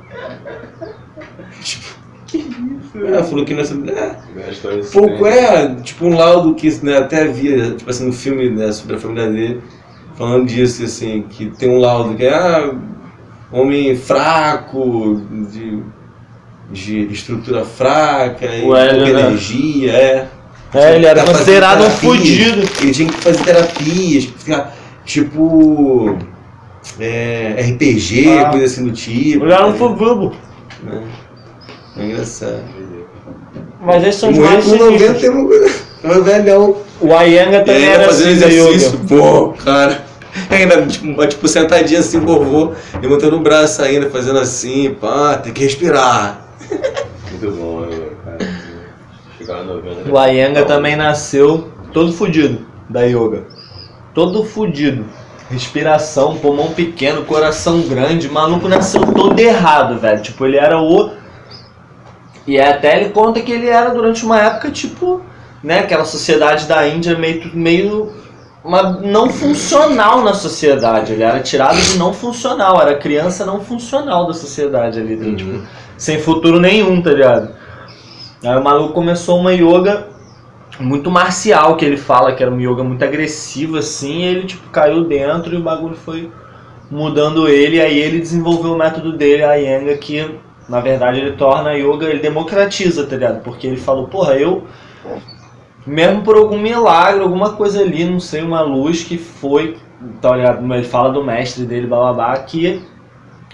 É, 3.05 3.23
falou 3.23 3.45
que 3.45 3.55
nessa. 3.55 3.75
É, 3.75 4.17
É 4.37 4.77
desse 4.77 4.93
pouco 4.93 5.27
é, 5.27 5.75
tipo, 5.77 6.07
um 6.07 6.17
laudo 6.17 6.55
que 6.55 6.69
né, 6.85 6.99
até 6.99 7.23
havia, 7.23 7.73
tipo 7.73 7.91
assim, 7.91 8.07
no 8.07 8.13
filme 8.13 8.51
né, 8.51 8.73
sobre 8.73 8.97
a 8.97 8.99
família 8.99 9.31
dele, 9.31 9.63
falando 10.17 10.47
disso, 10.47 10.85
assim, 10.85 11.23
que 11.29 11.47
tem 11.51 11.69
um 11.69 11.79
laudo 11.79 12.15
que 12.15 12.25
é 12.25 12.35
ah, 12.35 12.75
homem 13.53 13.97
fraco, 13.97 15.23
de, 15.51 15.83
de 16.71 17.13
estrutura 17.13 17.65
fraca, 17.65 18.47
e 18.47 18.63
pouca 18.63 18.93
né? 18.93 19.11
energia, 19.11 19.93
é. 19.93 20.29
É, 20.75 20.97
ele 20.97 21.07
era 21.07 21.23
Tá 21.23 21.33
considerado 21.33 21.85
um 21.85 21.91
fudido. 21.91 22.63
Ele 22.83 22.91
tinha 22.93 23.09
que 23.09 23.21
fazer 23.21 23.43
terapias, 23.45 24.25
ficar, 24.25 24.77
tipo, 25.05 26.19
é, 26.99 27.57
RPG, 27.71 28.39
Ah. 28.39 28.51
coisa 28.51 28.67
assim 28.67 28.85
do 28.85 28.93
tipo. 28.93 29.45
Um 29.45 29.49
né? 29.49 29.75
fudido. 29.79 30.37
né? 30.83 31.03
É 31.97 32.05
engraçado. 32.05 32.63
Mas 33.87 34.03
esses 34.05 34.21
são 34.21 34.31
os 34.31 34.39
mais 34.39 34.65
com 34.65 34.71
90 34.77 34.99
sinistros. 34.99 35.23
e 35.23 35.29
um- 35.31 36.11
um 36.19 36.23
velhão. 36.23 36.77
O 37.01 37.15
Ayanga 37.15 37.59
E 37.59 37.65
também 37.65 37.77
ainda 37.85 37.95
era 37.95 38.05
fazendo 38.05 38.31
assim 38.31 38.41
da 38.41 38.47
exercício, 38.49 38.99
yoga. 39.05 39.17
pô, 39.23 39.49
cara. 39.65 40.05
Ainda, 40.51 40.83
tipo, 40.87 41.27
tipo, 41.27 41.49
sentadinho 41.49 42.01
assim, 42.01 42.21
vovô, 42.21 42.73
levantando 43.03 43.37
o 43.37 43.41
braço 43.41 43.81
ainda, 43.83 44.11
fazendo 44.11 44.39
assim, 44.39 44.95
pá, 45.01 45.37
tem 45.43 45.51
que 45.53 45.63
respirar. 45.65 46.47
Muito 47.31 47.51
bom, 47.57 47.81
né, 47.81 47.97
cara. 48.25 48.51
Chegar 49.39 49.65
no 49.65 49.75
90. 49.77 50.11
O 50.13 50.19
Ayanga 50.19 50.65
também 50.65 50.95
nasceu 50.97 51.69
todo 51.93 52.13
fudido 52.13 52.67
da 52.89 53.03
yoga. 53.03 53.45
Todo 54.15 54.45
fudido. 54.45 55.05
Respiração, 55.51 56.37
pulmão 56.37 56.69
pequeno, 56.73 57.25
coração 57.25 57.81
grande. 57.83 58.27
O 58.29 58.33
maluco 58.33 58.69
nasceu 58.69 59.01
todo 59.03 59.39
errado, 59.39 59.99
velho. 59.99 60.21
Tipo, 60.21 60.45
ele 60.45 60.57
era 60.57 60.79
o. 60.81 61.11
E 62.47 62.61
até 62.61 63.01
ele 63.01 63.11
conta 63.11 63.41
que 63.41 63.51
ele 63.51 63.67
era 63.69 63.91
durante 63.91 64.25
uma 64.25 64.41
época, 64.41 64.71
tipo, 64.71 65.21
né, 65.63 65.81
aquela 65.81 66.05
sociedade 66.05 66.67
da 66.67 66.87
Índia 66.87 67.17
meio, 67.19 67.51
meio 67.55 68.13
uma 68.65 68.83
não 69.01 69.31
funcional 69.31 70.23
na 70.23 70.35
sociedade. 70.35 71.13
Ele 71.13 71.23
era 71.23 71.41
tirado 71.41 71.77
de 71.77 71.99
não 71.99 72.13
funcional, 72.13 72.81
era 72.81 72.97
criança 72.97 73.45
não 73.45 73.61
funcional 73.61 74.27
da 74.27 74.33
sociedade 74.33 75.01
ali, 75.01 75.15
Uhum. 75.17 75.37
tipo, 75.37 75.63
sem 75.97 76.19
futuro 76.21 76.61
nenhum, 76.61 77.01
tá 77.03 77.11
ligado? 77.11 77.51
Aí 78.45 78.57
o 78.57 78.63
maluco 78.63 78.93
começou 78.93 79.39
uma 79.41 79.53
yoga 79.53 80.09
muito 80.79 81.11
marcial, 81.11 81.77
que 81.77 81.85
ele 81.85 81.97
fala 81.97 82.33
que 82.35 82.43
era 82.43 82.53
uma 82.53 82.61
yoga 82.61 82.85
muito 82.85 83.03
agressiva, 83.03 83.79
assim, 83.79 84.21
e 84.21 84.25
ele, 84.25 84.47
tipo, 84.47 84.69
caiu 84.71 85.05
dentro 85.05 85.55
e 85.55 85.57
o 85.57 85.63
bagulho 85.63 85.97
foi 85.97 86.31
mudando 86.91 87.49
ele, 87.49 87.81
aí 87.81 87.99
ele 87.99 88.21
desenvolveu 88.21 88.75
o 88.75 88.79
método 88.79 89.17
dele, 89.17 89.43
a 89.43 89.55
Yenga, 89.55 89.97
que 89.97 90.39
na 90.69 90.81
verdade 90.81 91.21
ele 91.21 91.33
torna 91.33 91.71
a 91.71 91.75
yoga, 91.75 92.07
ele 92.07 92.21
democratiza, 92.21 93.07
tá 93.07 93.15
ligado? 93.15 93.43
Porque 93.43 93.67
ele 93.67 93.77
falou, 93.77 94.09
porra, 94.09 94.35
eu, 94.35 94.65
mesmo 95.87 96.23
por 96.23 96.37
algum 96.37 96.59
milagre, 96.59 97.23
alguma 97.23 97.53
coisa 97.53 97.81
ali, 97.81 98.05
não 98.05 98.19
sei, 98.19 98.43
uma 98.43 98.61
luz 98.63 99.05
que 99.05 99.17
foi, 99.17 99.77
tá 100.21 100.35
ligado? 100.35 100.75
Ele 100.75 100.85
fala 100.85 101.13
do 101.13 101.25
mestre 101.25 101.65
dele, 101.65 101.87
bababá, 101.87 102.37
que 102.39 102.83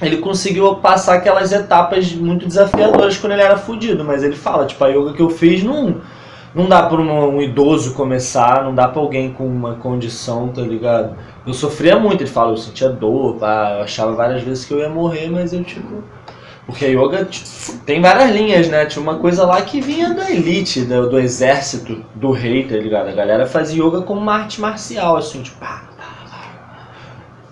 ele 0.01 0.17
conseguiu 0.19 0.77
passar 0.77 1.17
aquelas 1.17 1.53
etapas 1.53 2.13
muito 2.15 2.47
desafiadoras 2.47 3.19
quando 3.19 3.33
ele 3.33 3.43
era 3.43 3.59
fudido, 3.59 4.05
mas 4.05 4.23
ele 4.23 4.35
fala, 4.35 4.67
tipo, 4.67 4.83
a 4.83 4.89
yoga 4.89 5.13
que 5.13 5.21
eu 5.21 5.29
fiz 5.29 5.63
não, 5.63 6.01
não 6.55 6.67
dá 6.67 6.83
pra 6.85 6.99
um, 6.99 7.37
um 7.37 7.43
idoso 7.43 7.95
começar, 7.95 8.65
não 8.65 8.75
dá 8.75 8.89
pra 8.89 9.01
alguém 9.01 9.33
com 9.33 9.47
uma 9.47 9.75
condição, 9.75 10.49
tá 10.49 10.63
ligado? 10.63 11.15
Eu 11.47 11.53
sofria 11.53 11.99
muito, 11.99 12.23
ele 12.23 12.31
fala, 12.31 12.53
eu 12.53 12.57
sentia 12.57 12.89
dor, 12.89 13.37
pá, 13.37 13.75
eu 13.77 13.83
achava 13.83 14.13
várias 14.13 14.43
vezes 14.43 14.65
que 14.65 14.73
eu 14.73 14.79
ia 14.79 14.89
morrer, 14.89 15.29
mas 15.31 15.53
eu, 15.53 15.63
tipo... 15.63 16.03
Porque 16.67 16.85
a 16.85 16.89
yoga 16.89 17.25
tipo, 17.25 17.47
tem 17.85 18.01
várias 18.01 18.31
linhas, 18.31 18.69
né? 18.69 18.87
Tinha 18.87 19.03
uma 19.03 19.19
coisa 19.19 19.45
lá 19.45 19.61
que 19.63 19.81
vinha 19.81 20.15
da 20.15 20.31
elite, 20.31 20.83
do, 20.83 21.11
do 21.11 21.19
exército, 21.19 22.05
do 22.15 22.31
rei, 22.31 22.65
tá 22.65 22.77
ligado? 22.77 23.09
A 23.09 23.13
galera 23.13 23.47
fazia 23.47 23.85
yoga 23.85 24.03
como 24.03 24.21
uma 24.21 24.35
arte 24.35 24.61
marcial, 24.61 25.17
assim, 25.17 25.43
tipo... 25.43 25.59
Pá, 25.59 25.83
pá, 25.97 26.05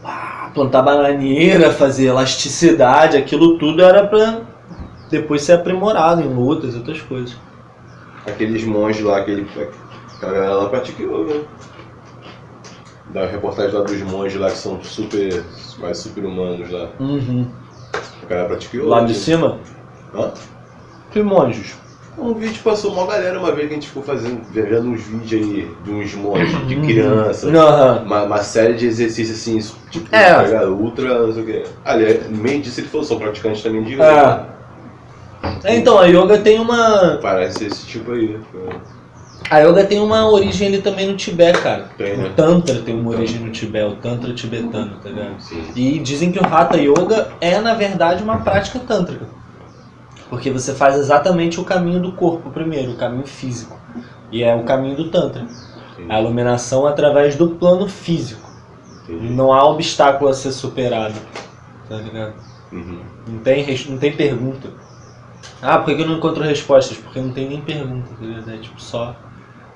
pá, 0.03 0.51
plantar 0.55 0.83
bananeira, 0.83 1.73
fazer 1.73 2.07
elasticidade, 2.07 3.17
aquilo 3.17 3.59
tudo 3.59 3.83
era 3.83 4.07
pra 4.07 4.43
depois 5.11 5.43
ser 5.43 5.55
aprimorado 5.55 6.23
em 6.23 6.33
lutas 6.33 6.75
e 6.75 6.79
outras 6.79 7.03
coisas. 7.03 7.37
Aqueles 8.27 8.65
monges 8.65 9.03
lá, 9.03 9.19
aquele. 9.19 9.47
A 10.23 10.27
galera 10.27 10.55
lá 10.55 10.69
pratica 10.69 11.03
yoga, 11.03 11.35
né? 11.35 11.45
Da 13.07 13.27
reportagem 13.27 13.73
lá 13.73 13.83
dos 13.83 14.01
monges 14.03 14.41
lá 14.41 14.51
que 14.51 14.59
são 14.59 14.83
super. 14.85 15.45
quase 15.81 16.03
super 16.03 16.25
humanos 16.25 16.71
lá. 16.71 16.91
Uhum. 17.01 17.51
A 18.31 18.33
galera 18.33 18.49
pratica 18.49 18.77
yoga. 18.77 18.87
Lá 18.87 19.01
de 19.01 19.09
né? 19.13 19.19
cima, 19.19 19.59
Hã? 20.15 20.31
que 21.11 21.21
monges. 21.21 21.75
Um 22.17 22.33
vídeo 22.35 22.61
passou 22.63 22.93
uma 22.93 23.05
galera 23.07 23.39
uma 23.41 23.51
vez 23.51 23.67
que 23.67 23.73
a 23.73 23.77
gente 23.77 23.89
ficou 23.89 24.03
fazendo, 24.05 24.41
vendo 24.53 24.89
uns 24.91 25.03
vídeos 25.03 25.43
aí 25.43 25.71
de 25.85 25.91
uns 25.91 26.15
monges, 26.15 26.67
de 26.69 26.77
criança. 26.77 27.49
Aham. 27.49 28.03
Uma, 28.05 28.23
uma 28.25 28.39
série 28.39 28.75
de 28.75 28.87
exercícios 28.87 29.39
assim, 29.39 29.59
tipo, 29.91 30.07
É. 30.15 30.35
tá 30.35 30.43
ligado? 30.43 30.73
ultra, 30.77 31.27
não 31.27 31.33
sei 31.33 31.43
o 31.43 31.47
que. 31.47 31.65
Aliás, 31.85 32.31
no 32.31 32.37
meio 32.37 32.61
disso 32.61 32.79
ele 32.81 32.89
falou, 32.89 33.05
são 33.05 33.19
praticantes 33.19 33.63
também 33.63 33.83
de 33.83 33.95
yoga. 33.95 34.47
É. 35.65 35.73
É, 35.73 35.77
Então, 35.77 35.99
a 35.99 36.05
yoga 36.07 36.39
tem 36.39 36.61
uma. 36.61 37.19
Parece 37.23 37.65
esse 37.65 37.85
tipo 37.87 38.13
aí. 38.13 38.39
A 39.51 39.59
yoga 39.59 39.85
tem 39.85 39.99
uma 39.99 40.31
origem 40.31 40.69
ali 40.69 40.81
também 40.81 41.09
no 41.09 41.17
Tibete, 41.17 41.61
cara. 41.61 41.91
Tem, 41.99 42.15
O 42.15 42.19
né? 42.19 42.33
Tantra 42.37 42.81
tem 42.83 42.95
uma 42.95 43.11
origem 43.11 43.41
no 43.41 43.51
Tibete, 43.51 43.93
o 43.93 43.97
Tantra 43.97 44.33
tibetano, 44.33 44.97
tá 45.03 45.09
ligado? 45.09 45.41
Sim. 45.41 45.65
E 45.75 45.99
dizem 45.99 46.31
que 46.31 46.39
o 46.39 46.47
Hatha 46.47 46.77
Yoga 46.77 47.33
é, 47.41 47.59
na 47.61 47.75
verdade, 47.75 48.23
uma 48.23 48.39
prática 48.39 48.79
tântrica. 48.79 49.27
Porque 50.29 50.53
você 50.53 50.73
faz 50.73 50.95
exatamente 50.95 51.59
o 51.59 51.65
caminho 51.65 52.01
do 52.01 52.13
corpo 52.13 52.51
primeiro, 52.51 52.93
o 52.93 52.97
caminho 52.97 53.27
físico. 53.27 53.77
E 54.31 54.45
é 54.45 54.55
o 54.55 54.63
caminho 54.63 54.95
do 54.97 55.11
Tantra. 55.11 55.45
A 56.09 56.21
iluminação 56.21 56.87
através 56.87 57.35
do 57.35 57.51
plano 57.51 57.89
físico. 57.89 58.49
Entendi. 59.03 59.35
Não 59.35 59.53
há 59.53 59.67
obstáculo 59.67 60.31
a 60.31 60.35
ser 60.35 60.53
superado. 60.53 61.17
Tá 61.89 61.97
ligado? 61.97 62.35
Uhum. 62.71 63.01
Não 63.27 63.39
tem, 63.41 63.67
não 63.89 63.99
tem 63.99 64.13
pergunta. 64.13 64.69
Ah, 65.61 65.79
por 65.79 65.95
que 65.97 66.03
eu 66.03 66.07
não 66.07 66.19
encontro 66.19 66.45
respostas? 66.45 66.97
Porque 66.97 67.21
não 67.21 67.33
tem 67.33 67.49
nem 67.49 67.61
pergunta, 67.61 68.09
tá 68.19 68.25
ligado? 68.25 68.51
É 68.51 68.57
tipo 68.59 68.81
só. 68.81 69.17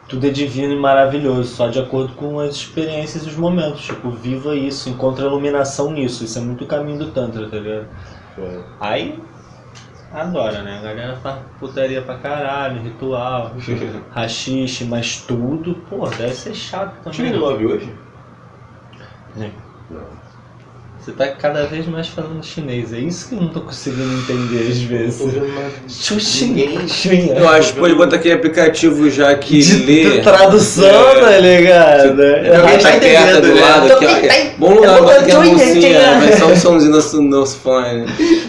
Tudo 0.08 0.26
é 0.26 0.30
divino 0.30 0.74
e 0.74 0.78
maravilhoso, 0.78 1.54
só 1.54 1.68
de 1.68 1.78
acordo 1.80 2.14
com 2.14 2.38
as 2.38 2.56
experiências 2.56 3.24
e 3.24 3.28
os 3.28 3.36
momentos. 3.36 3.82
Tipo, 3.86 4.10
viva 4.10 4.54
isso, 4.54 4.88
encontra 4.88 5.24
iluminação 5.26 5.92
nisso. 5.92 6.24
Isso 6.24 6.38
é 6.38 6.42
muito 6.42 6.64
o 6.64 6.66
caminho 6.66 6.98
do 6.98 7.12
Tantra, 7.12 7.48
tá 7.48 7.56
ligado? 7.58 7.88
É. 8.36 8.64
Aí. 8.78 9.30
Adora, 10.10 10.62
né? 10.62 10.78
A 10.78 10.82
galera 10.82 11.16
faz 11.16 11.44
putaria 11.58 12.02
pra 12.02 12.18
caralho, 12.18 12.82
ritual, 12.82 13.56
rachixe, 14.10 14.84
mas 14.84 15.24
tudo, 15.26 15.74
pô, 15.88 16.12
deve 16.12 16.34
ser 16.34 16.54
chato 16.54 17.00
também. 17.02 17.32
no 17.32 17.38
love 17.38 17.66
hoje? 17.66 18.00
Sim. 19.34 19.52
Não. 19.90 20.23
Você 21.04 21.12
tá 21.12 21.28
cada 21.28 21.66
vez 21.66 21.86
mais 21.86 22.08
falando 22.08 22.42
chinês, 22.42 22.90
é 22.94 22.98
isso 22.98 23.28
que 23.28 23.34
eu 23.34 23.40
não 23.42 23.48
tô 23.48 23.60
conseguindo 23.60 24.10
entender 24.20 24.70
às 24.70 24.78
vezes. 24.78 25.20
Xuxinha. 25.86 27.34
Eu 27.36 27.46
acho 27.46 27.74
que 27.74 27.78
pode 27.80 27.94
botar 27.94 28.16
aquele 28.16 28.32
aplicativo 28.32 29.10
já 29.10 29.34
que 29.34 29.58
de, 29.60 29.84
lê. 29.84 30.20
tradução, 30.22 30.86
É. 30.86 31.20
tá 31.20 31.38
ligado? 31.40 32.16
Tem 32.16 32.56
alguém 32.56 32.78
tá 32.78 32.90
perto 32.98 33.40
do 33.42 33.60
lado 33.60 33.92
aqui, 33.92 34.06
ó. 34.06 34.58
Bom 34.58 34.74
lugar 34.76 35.00
botar 35.02 35.16
aqui 35.20 35.30
a 35.32 35.40
bolsinha, 35.40 36.18
vai 36.20 36.32
só 36.38 36.46
um 36.46 36.56
somzinho 36.56 36.92
do 36.92 37.28
nosso, 37.28 37.58
fone. 37.58 38.06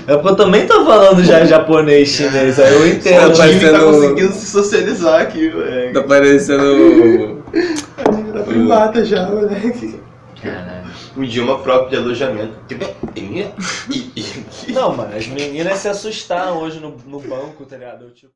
É 0.07 0.13
porque 0.15 0.29
eu 0.29 0.35
também 0.37 0.65
tô 0.65 0.85
falando 0.85 1.21
já 1.25 1.43
japonês, 1.43 2.07
chinês, 2.07 2.57
aí 2.57 2.73
eu 2.73 2.79
O 2.83 2.87
entendo. 2.87 3.15
Tá 3.19 3.29
tá 3.31 3.35
parecendo- 3.37 3.79
conseguindo 3.85 4.31
se 4.31 4.45
socializar 4.45 5.21
aqui, 5.21 5.51
moleque. 5.51 5.93
Tá 5.93 6.03
parecendo. 6.03 7.43
Tá 8.33 8.39
primata 8.43 9.03
já, 9.03 9.27
moleque. 9.29 9.99
Caralho. 10.41 10.84
Um 11.17 11.23
idioma 11.23 11.59
próprio 11.59 11.89
de 11.91 11.95
alojamento. 11.97 12.53
Tipo, 12.67 12.85
e- 13.15 14.71
Não, 14.73 14.95
mano, 14.95 15.15
as 15.15 15.27
meninas 15.27 15.79
se 15.79 15.87
assustaram 15.87 16.57
hoje 16.59 16.79
no, 16.79 16.91
no 17.05 17.19
banco, 17.19 17.65
tá 17.65 17.77
ligado? 17.77 18.05
Eu, 18.05 18.11
tipo... 18.13 18.33